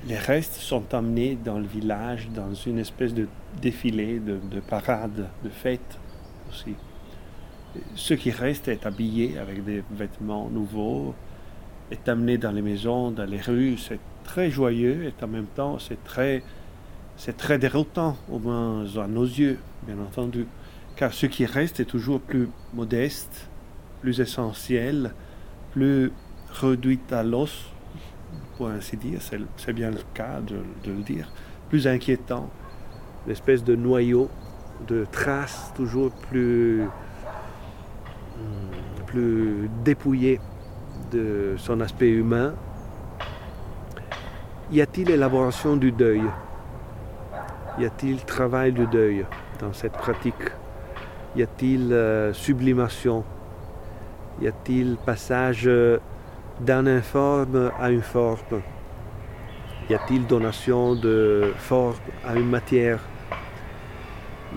[0.07, 3.27] les restes sont emmenés dans le village dans une espèce de
[3.61, 5.97] défilé, de, parade, de fête
[6.49, 6.75] aussi.
[7.95, 11.13] Ce qui reste est habillé avec des vêtements nouveaux,
[11.91, 13.77] est amené dans les maisons, dans les rues.
[13.77, 16.43] C'est très joyeux et en même temps c'est très
[17.15, 19.57] c'est très déroutant, au moins à nos yeux,
[19.87, 20.45] bien entendu,
[20.97, 23.47] car ce qui reste est toujours plus modeste,
[24.01, 25.13] plus essentiel,
[25.71, 26.11] plus
[26.51, 27.71] réduit à l'os,
[28.57, 29.19] pour ainsi dire,
[29.57, 30.57] c'est bien le cas de,
[30.89, 31.31] le dire,
[31.69, 32.49] plus inquiétant,
[33.27, 34.29] l'espèce de noyau,
[34.87, 36.81] de traces toujours plus,
[38.35, 39.69] hmm, plus
[41.11, 42.55] de son aspect humain.
[44.71, 46.23] Y a-t-il élaboration du deuil?
[47.79, 49.25] Y a-t-il travail du deuil
[49.59, 50.33] dans cette pratique?
[51.37, 53.23] Y a-t-il euh, sublimation?
[54.41, 55.99] Y a-t-il passage euh,
[56.61, 58.63] d'un informe à une forme?
[59.87, 61.93] Y a-t-il donation de forme
[62.27, 62.97] à une matière?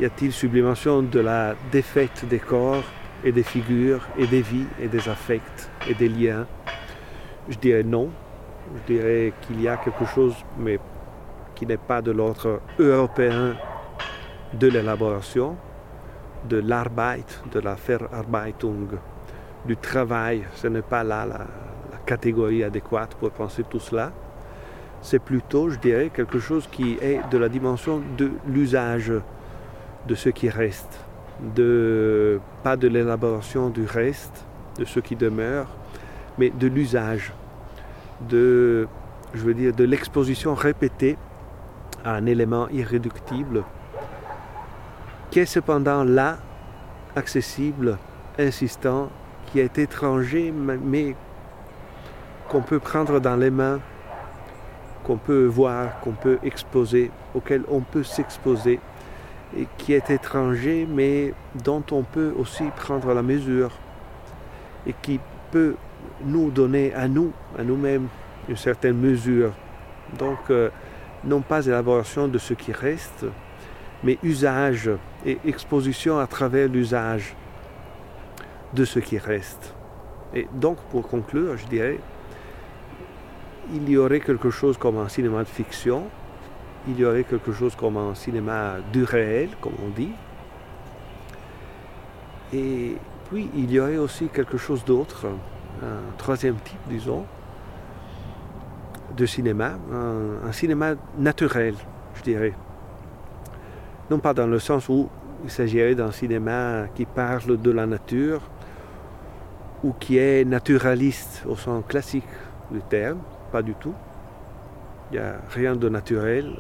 [0.00, 2.84] Y a-t-il sublimation de la défaite des corps
[3.24, 6.46] et des figures et des vies et des affects et des liens?
[7.50, 8.08] Je dirais non.
[8.74, 10.80] Je dirais qu'il y a quelque chose, mais
[11.54, 13.54] qui n'est pas de l'ordre européen
[14.54, 15.58] de l'élaboration,
[16.48, 18.88] de l'arbeit, de la Verarbeitung,
[19.66, 20.44] du travail.
[20.54, 21.46] Ce n'est pas là la,
[22.06, 24.10] catégorie adéquate pour penser tout cela.
[25.00, 29.12] C'est plutôt, je dirais, quelque chose qui est de la dimension de l'usage
[30.08, 30.98] de ce qui reste,
[31.54, 34.44] de, pas de l'élaboration du reste,
[34.78, 35.68] de ce qui demeure,
[36.38, 37.32] mais de l'usage,
[38.28, 38.88] de,
[39.34, 41.16] je veux dire, de l'exposition répétée
[42.04, 43.62] à un élément irréductible,
[45.30, 46.38] qui est cependant là,
[47.14, 47.98] accessible,
[48.38, 49.10] insistant,
[49.46, 51.14] qui est étranger, mais
[52.48, 53.80] qu'on peut prendre dans les mains,
[55.04, 58.80] qu'on peut voir, qu'on peut exposer, auquel on peut s'exposer,
[59.56, 61.32] et qui est étranger, mais
[61.64, 63.70] dont on peut aussi prendre la mesure,
[64.86, 65.20] et qui
[65.50, 65.76] peut
[66.24, 68.08] nous donner à nous, à nous-mêmes,
[68.48, 69.52] une certaine mesure.
[70.18, 70.70] Donc, euh,
[71.24, 73.26] non pas élaboration de ce qui reste,
[74.02, 74.90] mais usage
[75.26, 77.34] et exposition à travers l'usage
[78.74, 79.74] de ce qui reste.
[80.34, 81.98] Et donc, pour conclure, je dirais,
[83.72, 86.04] il y aurait quelque chose comme un cinéma de fiction,
[86.88, 90.12] il y aurait quelque chose comme un cinéma du réel, comme on dit,
[92.52, 92.96] et
[93.28, 95.26] puis il y aurait aussi quelque chose d'autre,
[95.82, 97.24] un troisième type, disons,
[99.16, 101.74] de cinéma, un, cinéma naturel,
[102.14, 102.54] je dirais.
[104.10, 105.08] Non pas dans le sens où
[105.44, 108.40] il s'agirait d'un cinéma qui parle de la nature
[109.84, 112.24] ou qui est naturaliste au sens classique
[112.72, 113.20] du terme,
[113.52, 113.94] pas du tout.
[115.10, 116.50] Il n'y a rien de naturel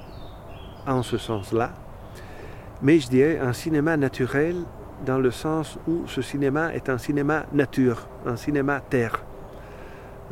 [0.86, 1.72] en ce sens-là.
[2.82, 4.56] Mais je dirais un cinéma naturel
[5.04, 9.24] dans le sens où ce cinéma est un cinéma nature, un cinéma terre,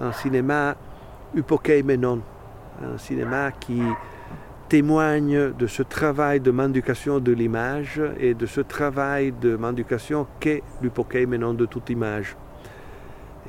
[0.00, 0.76] un cinéma
[1.34, 2.20] hypokeimenon,
[2.82, 3.82] un cinéma qui
[4.68, 10.62] témoigne de ce travail de manducation de l'image et de ce travail de manducation qu'est
[10.82, 12.36] l'hypokeimenon de toute image.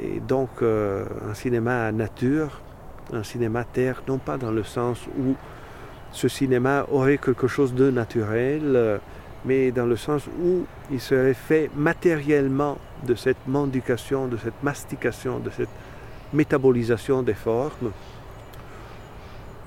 [0.02, 2.62] Et donc euh, un cinéma nature,
[3.12, 5.36] un cinéma terre, non pas dans le sens où
[6.12, 9.00] ce cinéma aurait quelque chose de naturel,
[9.46, 15.40] mais dans le sens où il serait fait matériellement de cette manducation, de cette mastication,
[15.40, 15.70] de cette
[16.34, 17.92] métabolisation des formes,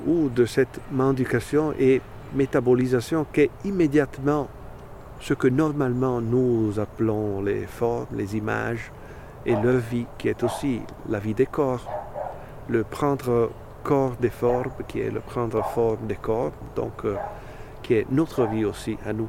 [0.07, 2.01] ou de cette manducation et
[2.35, 4.49] métabolisation qui est immédiatement
[5.21, 8.91] ce que normalement nous appelons les formes, les images
[9.47, 11.87] et leur vie, qui est aussi la vie des corps.
[12.69, 13.51] Le prendre
[13.83, 17.17] corps des formes, qui est le prendre forme des corps, donc euh,
[17.83, 19.29] qui est notre vie aussi à nous.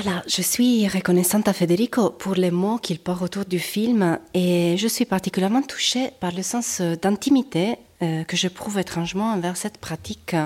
[0.00, 4.76] Voilà, je suis reconnaissante à Federico pour les mots qu'il porte autour du film et
[4.78, 9.78] je suis particulièrement touchée par le sens d'intimité euh, que je trouve étrangement envers cette
[9.78, 10.36] pratique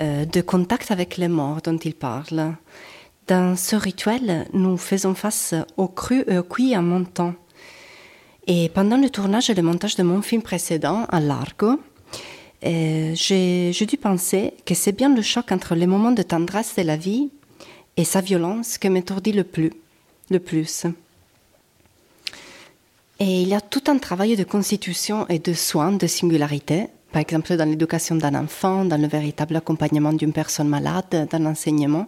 [0.00, 2.56] euh, de contact avec les morts dont il parle.
[3.28, 7.34] Dans ce rituel, nous faisons face au cru et au cuit en montant.
[8.48, 11.78] Et pendant le tournage et le montage de mon film précédent, à Largo,
[12.66, 16.82] euh, j'ai dû penser que c'est bien le choc entre les moments de tendresse de
[16.82, 17.30] la vie
[17.98, 19.72] et sa violence que m'étourdit le plus,
[20.30, 20.86] le plus.
[23.20, 27.22] Et il y a tout un travail de constitution et de soins de singularité par
[27.22, 32.06] exemple dans l'éducation d'un enfant, dans le véritable accompagnement d'une personne malade, dans l'enseignement.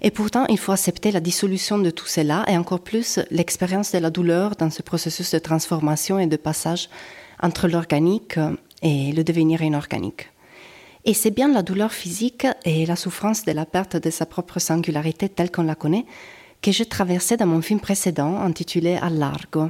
[0.00, 3.98] Et pourtant, il faut accepter la dissolution de tout cela et encore plus l'expérience de
[3.98, 6.88] la douleur dans ce processus de transformation et de passage
[7.40, 8.38] entre l'organique
[8.82, 10.30] et le devenir inorganique.
[11.06, 14.58] Et c'est bien la douleur physique et la souffrance de la perte de sa propre
[14.58, 16.06] singularité telle qu'on la connaît
[16.62, 19.68] que j'ai traversé dans mon film précédent intitulé À largo.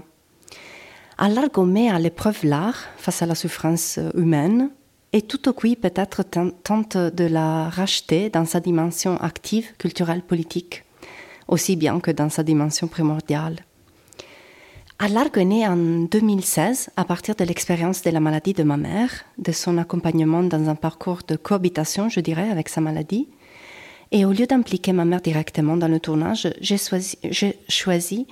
[1.67, 4.71] Met à l'épreuve l'art face à la souffrance humaine
[5.13, 10.85] et tout au coup peut-être tente de la racheter dans sa dimension active, culturelle, politique,
[11.49, 13.57] aussi bien que dans sa dimension primordiale.
[15.01, 19.11] Largo est né en 2016 à partir de l'expérience de la maladie de ma mère,
[19.39, 23.29] de son accompagnement dans un parcours de cohabitation, je dirais, avec sa maladie,
[24.13, 27.19] et au lieu d'impliquer ma mère directement dans le tournage, j'ai choisi,
[27.69, 28.27] choisi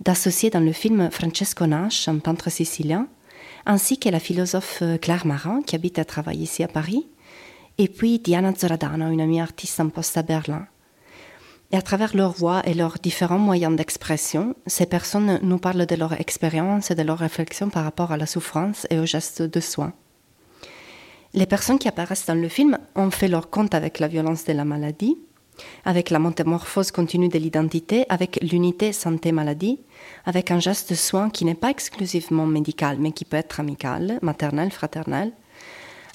[0.00, 3.06] d'associer dans le film Francesco Nash, un peintre sicilien,
[3.64, 7.06] ainsi que la philosophe Claire Marin, qui habite et travaille ici à Paris,
[7.78, 10.66] et puis Diana Zoradano, une amie artiste en poste à Berlin.
[11.76, 15.94] Et à travers leurs voix et leurs différents moyens d'expression, ces personnes nous parlent de
[15.94, 19.60] leur expérience et de leurs réflexions par rapport à la souffrance et aux gestes de
[19.60, 19.92] soins.
[21.34, 24.54] Les personnes qui apparaissent dans le film ont fait leur compte avec la violence de
[24.54, 25.18] la maladie,
[25.84, 29.78] avec la métamorphose continue de l'identité, avec l'unité santé-maladie,
[30.24, 34.18] avec un geste de soin qui n'est pas exclusivement médical, mais qui peut être amical,
[34.22, 35.30] maternel, fraternel,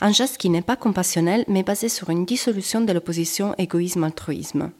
[0.01, 4.71] un geste qui n'est pas compassionnel, mais basé sur une dissolution de l'opposition égoïsme-altruisme.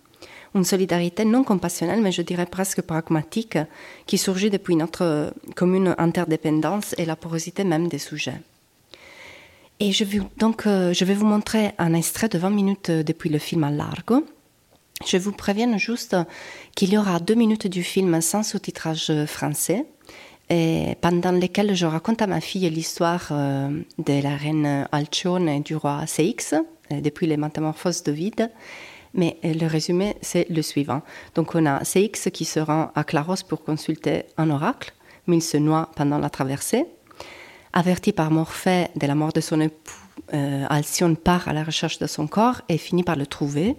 [0.54, 3.58] Une solidarité non compassionnelle, mais je dirais presque pragmatique,
[4.06, 8.42] qui surgit depuis notre commune interdépendance et la porosité même des sujets.
[9.82, 13.02] Et je vais, donc, euh, je vais vous montrer un extrait de 20 minutes euh,
[13.02, 14.24] depuis le film à largo.
[15.08, 16.16] Je vous préviens juste
[16.76, 19.88] qu'il y aura deux minutes du film sans sous-titrage euh, français,
[21.02, 26.06] pendant lesquelles je raconte à ma fille l'histoire de la reine Alcione et du roi
[26.08, 26.54] Ceix,
[26.92, 28.52] depuis les métamorphoses d'Ovide.
[29.14, 31.02] Mais le résumé, c'est le suivant.
[31.36, 34.94] Donc on a Ceix qui se rend à Claros pour consulter un oracle,
[35.28, 36.86] mais il se noie pendant la traversée.
[37.74, 39.94] Averti par Morphée de la mort de son époux,
[40.34, 43.76] euh, part à la recherche de son corps et finit par le trouver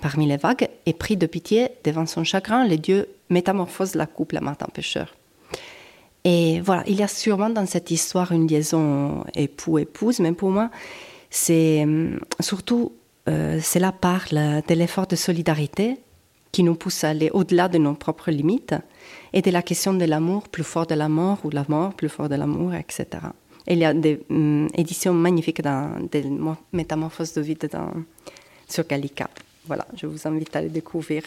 [0.00, 4.36] parmi les vagues et pris de pitié devant son chagrin, les dieux métamorphosent la couple
[4.36, 5.14] à Martin Pêcheur.
[6.24, 10.70] Et voilà, il y a sûrement dans cette histoire une liaison époux-épouse, mais pour moi,
[11.30, 12.92] c'est hum, surtout,
[13.28, 15.98] euh, cela parle de l'effort de solidarité
[16.52, 18.74] qui nous pousse à aller au-delà de nos propres limites
[19.32, 22.08] et de la question de l'amour plus fort de la mort ou la mort plus
[22.08, 23.06] fort de l'amour, etc.
[23.66, 26.24] il y a des mm, éditions magnifiques dans des
[26.72, 27.92] métamorphoses de vide dans,
[28.68, 29.28] sur Gallica.
[29.66, 31.24] Voilà, je vous invite à les découvrir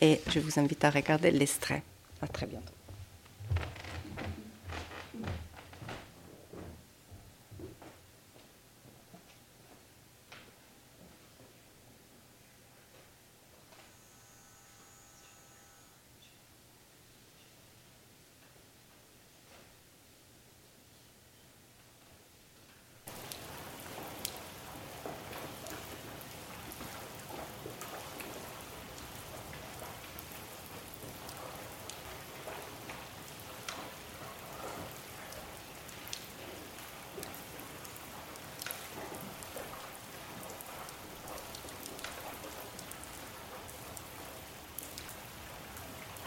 [0.00, 1.82] et je vous invite à regarder l'extrait.
[2.22, 2.72] À très bientôt.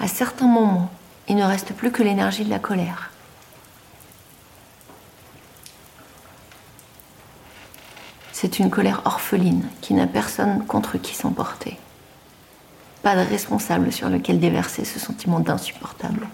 [0.04, 0.92] À certains moments,
[1.30, 3.10] il ne reste plus que l'énergie de la colère.
[8.34, 11.80] C'est une colère orpheline qui n'a personne contre qui s'emporter.
[13.02, 16.28] Pas de responsable sur lequel déverser ce sentiment d'insupportable.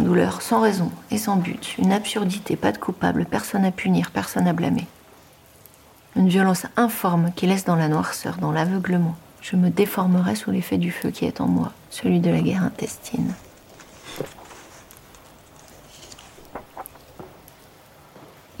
[0.00, 4.10] Une douleur sans raison et sans but, une absurdité, pas de coupable, personne à punir,
[4.10, 4.86] personne à blâmer.
[6.16, 10.78] Une violence informe qui laisse dans la noirceur, dans l'aveuglement, je me déformerai sous l'effet
[10.78, 13.34] du feu qui est en moi, celui de la guerre intestine.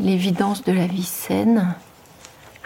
[0.00, 1.76] L'évidence de la vie saine,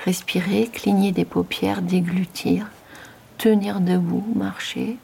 [0.05, 2.67] respirer, cligner des paupières, déglutir,
[3.37, 4.97] tenir debout, marcher,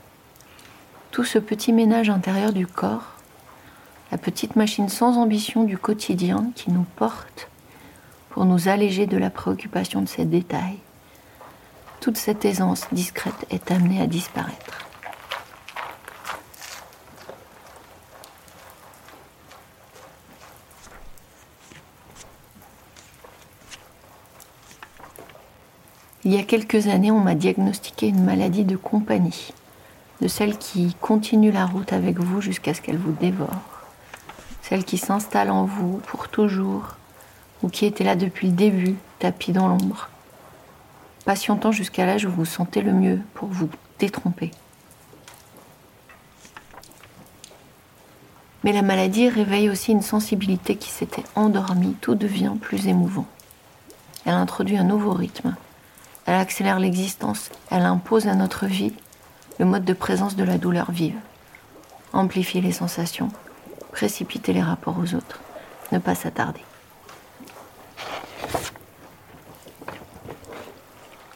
[1.11, 3.13] tout ce petit ménage intérieur du corps,
[4.11, 7.51] la petite machine sans ambition du quotidien qui nous porte
[8.31, 10.79] pour nous alléger de la préoccupation de ces détails
[12.03, 14.89] toute cette aisance discrète est amenée à disparaître.
[26.25, 29.53] Il y a quelques années, on m'a diagnostiqué une maladie de compagnie,
[30.21, 33.63] de celle qui continue la route avec vous jusqu'à ce qu'elle vous dévore,
[34.63, 36.97] celle qui s'installe en vous pour toujours,
[37.63, 40.09] ou qui était là depuis le début, tapis dans l'ombre,
[41.25, 43.69] patientant jusqu'à l'âge où vous sentez le mieux pour vous
[43.99, 44.51] détromper.
[48.65, 53.27] Mais la maladie réveille aussi une sensibilité qui s'était endormie, tout devient plus émouvant.
[54.25, 55.57] Elle introduit un nouveau rythme,
[56.27, 58.93] elle accélère l'existence, elle impose à notre vie
[59.59, 61.19] le mode de présence de la douleur vive,
[62.13, 63.31] amplifier les sensations,
[63.91, 65.41] précipiter les rapports aux autres,
[65.91, 66.63] ne pas s'attarder.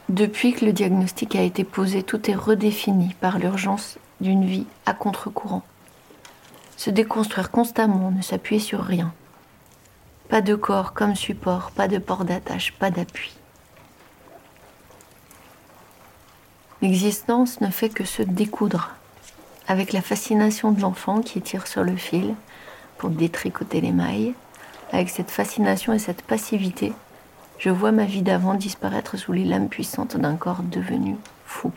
[0.09, 4.93] Depuis que le diagnostic a été posé, tout est redéfini par l'urgence d'une vie à
[4.93, 5.63] contre-courant.
[6.77, 9.13] Se déconstruire constamment, ne s'appuyer sur rien.
[10.29, 13.33] Pas de corps comme support, pas de port d'attache, pas d'appui.
[16.81, 18.91] L'existence ne fait que se découdre,
[19.67, 22.33] avec la fascination de l'enfant qui tire sur le fil
[22.97, 24.35] pour détricoter les mailles.
[24.93, 26.93] Avec cette fascination et cette passivité,
[27.59, 31.71] je vois ma vie d'avant disparaître sous les lames puissantes d'un corps devenu fou.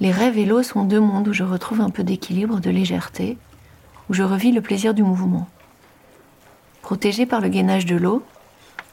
[0.00, 3.38] Les rêves et l'eau sont deux mondes où je retrouve un peu d'équilibre, de légèreté,
[4.10, 5.48] où je revis le plaisir du mouvement.
[6.80, 8.24] Protégé par le gainage de l'eau,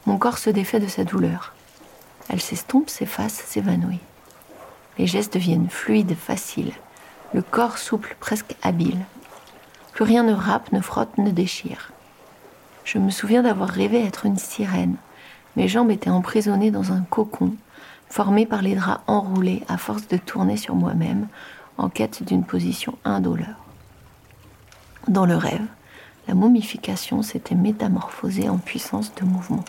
[0.05, 1.55] mon corps se défait de sa douleur.
[2.29, 4.01] Elle s'estompe, s'efface, s'évanouit.
[4.99, 6.73] Les gestes deviennent fluides, faciles.
[7.33, 8.99] Le corps souple, presque habile.
[9.99, 11.91] Plus rien ne râpe, ne frotte, ne déchire.
[12.85, 14.95] Je me souviens d'avoir rêvé être une sirène.
[15.57, 17.53] Mes jambes étaient emprisonnées dans un cocon,
[18.07, 21.27] formé par les draps enroulés à force de tourner sur moi-même,
[21.77, 23.65] en quête d'une position indolore.
[25.09, 25.67] Dans le rêve,
[26.29, 29.65] la momification s'était métamorphosée en puissance de mouvement.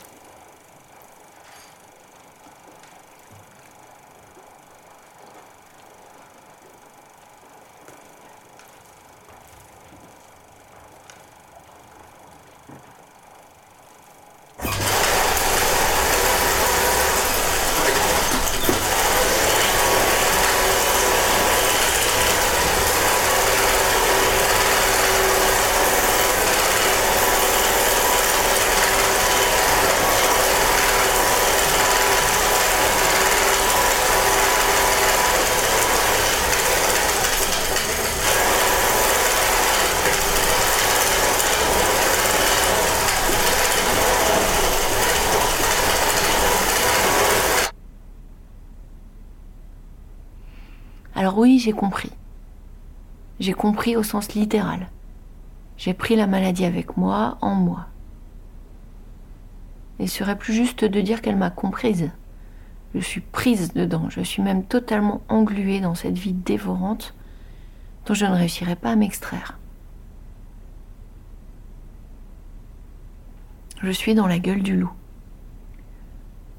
[51.20, 52.10] Alors oui, j'ai compris.
[53.38, 54.88] J'ai compris au sens littéral.
[55.76, 57.86] J'ai pris la maladie avec moi, en moi.
[60.00, 62.10] Il serait plus juste de dire qu'elle m'a comprise.
[62.96, 67.14] Je suis prise dedans, je suis même totalement engluée dans cette vie dévorante
[68.06, 69.56] dont je ne réussirai pas à m'extraire.
[73.80, 74.92] Je suis dans la gueule du loup.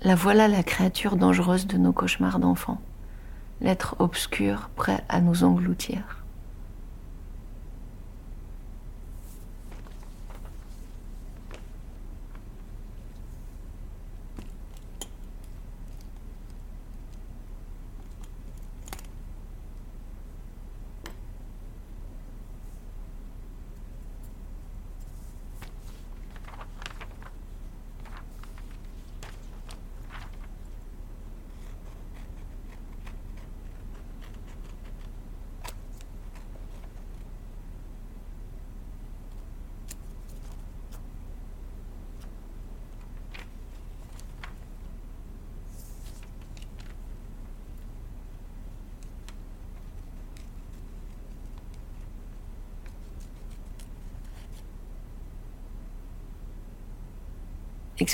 [0.04, 2.80] La voilà la créature dangereuse de nos cauchemars d'enfants
[3.62, 6.21] l'être obscur prêt à nous engloutir.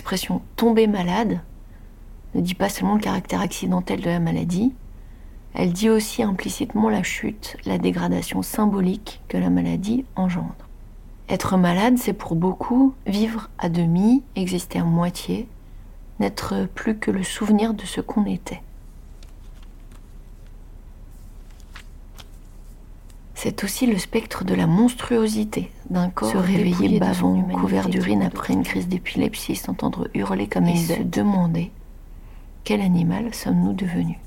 [0.08, 1.42] L'expression tomber malade
[2.34, 4.74] ne dit pas seulement le caractère accidentel de la maladie,
[5.54, 10.56] elle dit aussi implicitement la chute, la dégradation symbolique que la maladie engendre.
[11.28, 15.50] Être malade, c'est pour beaucoup vivre à demi, exister à moitié,
[16.22, 18.62] n'être plus que le souvenir de ce qu'on était.
[23.40, 25.70] C'est aussi le spectre de la monstruosité.
[25.92, 30.80] D'un corps se réveiller bavant, couvert d'urine après une crise d'épilepsie, s'entendre hurler comme il
[30.80, 31.72] se demander
[32.68, 34.18] quel animal sommes-nous devenus?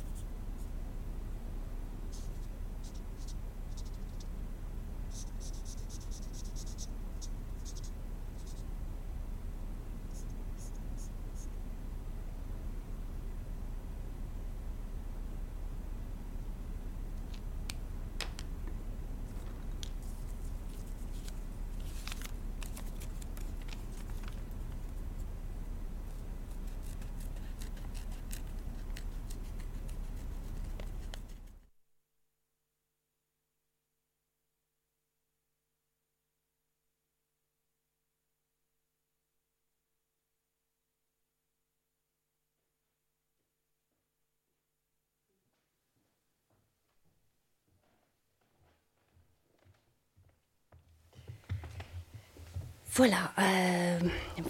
[53.01, 53.99] Voilà, euh,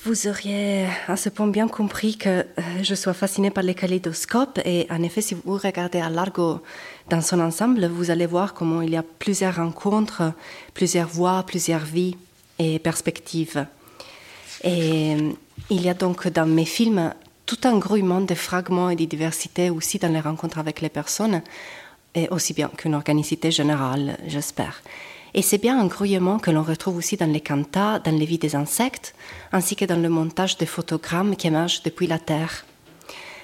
[0.05, 2.45] vous auriez à ce point bien compris que euh,
[2.83, 6.61] je sois fascinée par les kaléidoscopes et en effet, si vous regardez à Largo
[7.09, 10.33] dans son ensemble, vous allez voir comment il y a plusieurs rencontres,
[10.75, 12.17] plusieurs voix, plusieurs vies
[12.59, 13.67] et perspectives.
[14.65, 15.31] Et euh,
[15.71, 17.15] il y a donc dans mes films
[17.47, 21.41] tout un grouillement de fragments et de diversité aussi dans les rencontres avec les personnes,
[22.17, 24.83] et aussi bien qu'une organicité générale, j'espère.
[25.35, 28.39] Et c'est bien un grouillement que l'on retrouve aussi dans les cantats, dans les vies
[28.39, 29.15] des insectes,
[29.53, 32.65] ainsi que dans le montage des photogrammes qui émergent depuis la Terre.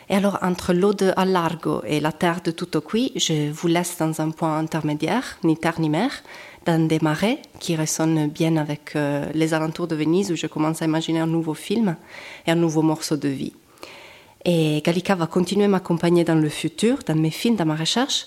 [0.09, 4.21] Et alors, entre l'eau de Alargo et la terre de Tutoqui, je vous laisse dans
[4.21, 6.23] un point intermédiaire, ni terre ni mer,
[6.65, 10.81] dans des marais qui résonnent bien avec euh, les alentours de Venise, où je commence
[10.81, 11.97] à imaginer un nouveau film
[12.47, 13.53] et un nouveau morceau de vie.
[14.45, 18.27] Et Gallica va continuer à m'accompagner dans le futur, dans mes films, dans ma recherche,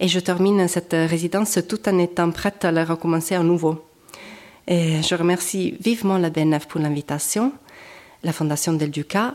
[0.00, 3.84] et je termine cette résidence tout en étant prête à la recommencer à nouveau.
[4.66, 7.52] Et je remercie vivement la BNF pour l'invitation,
[8.24, 9.34] la Fondation Del Duca.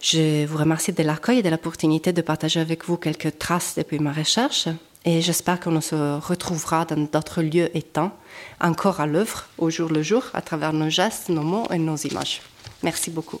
[0.00, 3.98] Je vous remercie de l'accueil et de l'opportunité de partager avec vous quelques traces depuis
[3.98, 4.68] ma recherche.
[5.04, 8.12] Et j'espère qu'on se retrouvera dans d'autres lieux et temps,
[8.60, 11.96] encore à l'œuvre, au jour le jour, à travers nos gestes, nos mots et nos
[11.96, 12.42] images.
[12.82, 13.40] Merci beaucoup.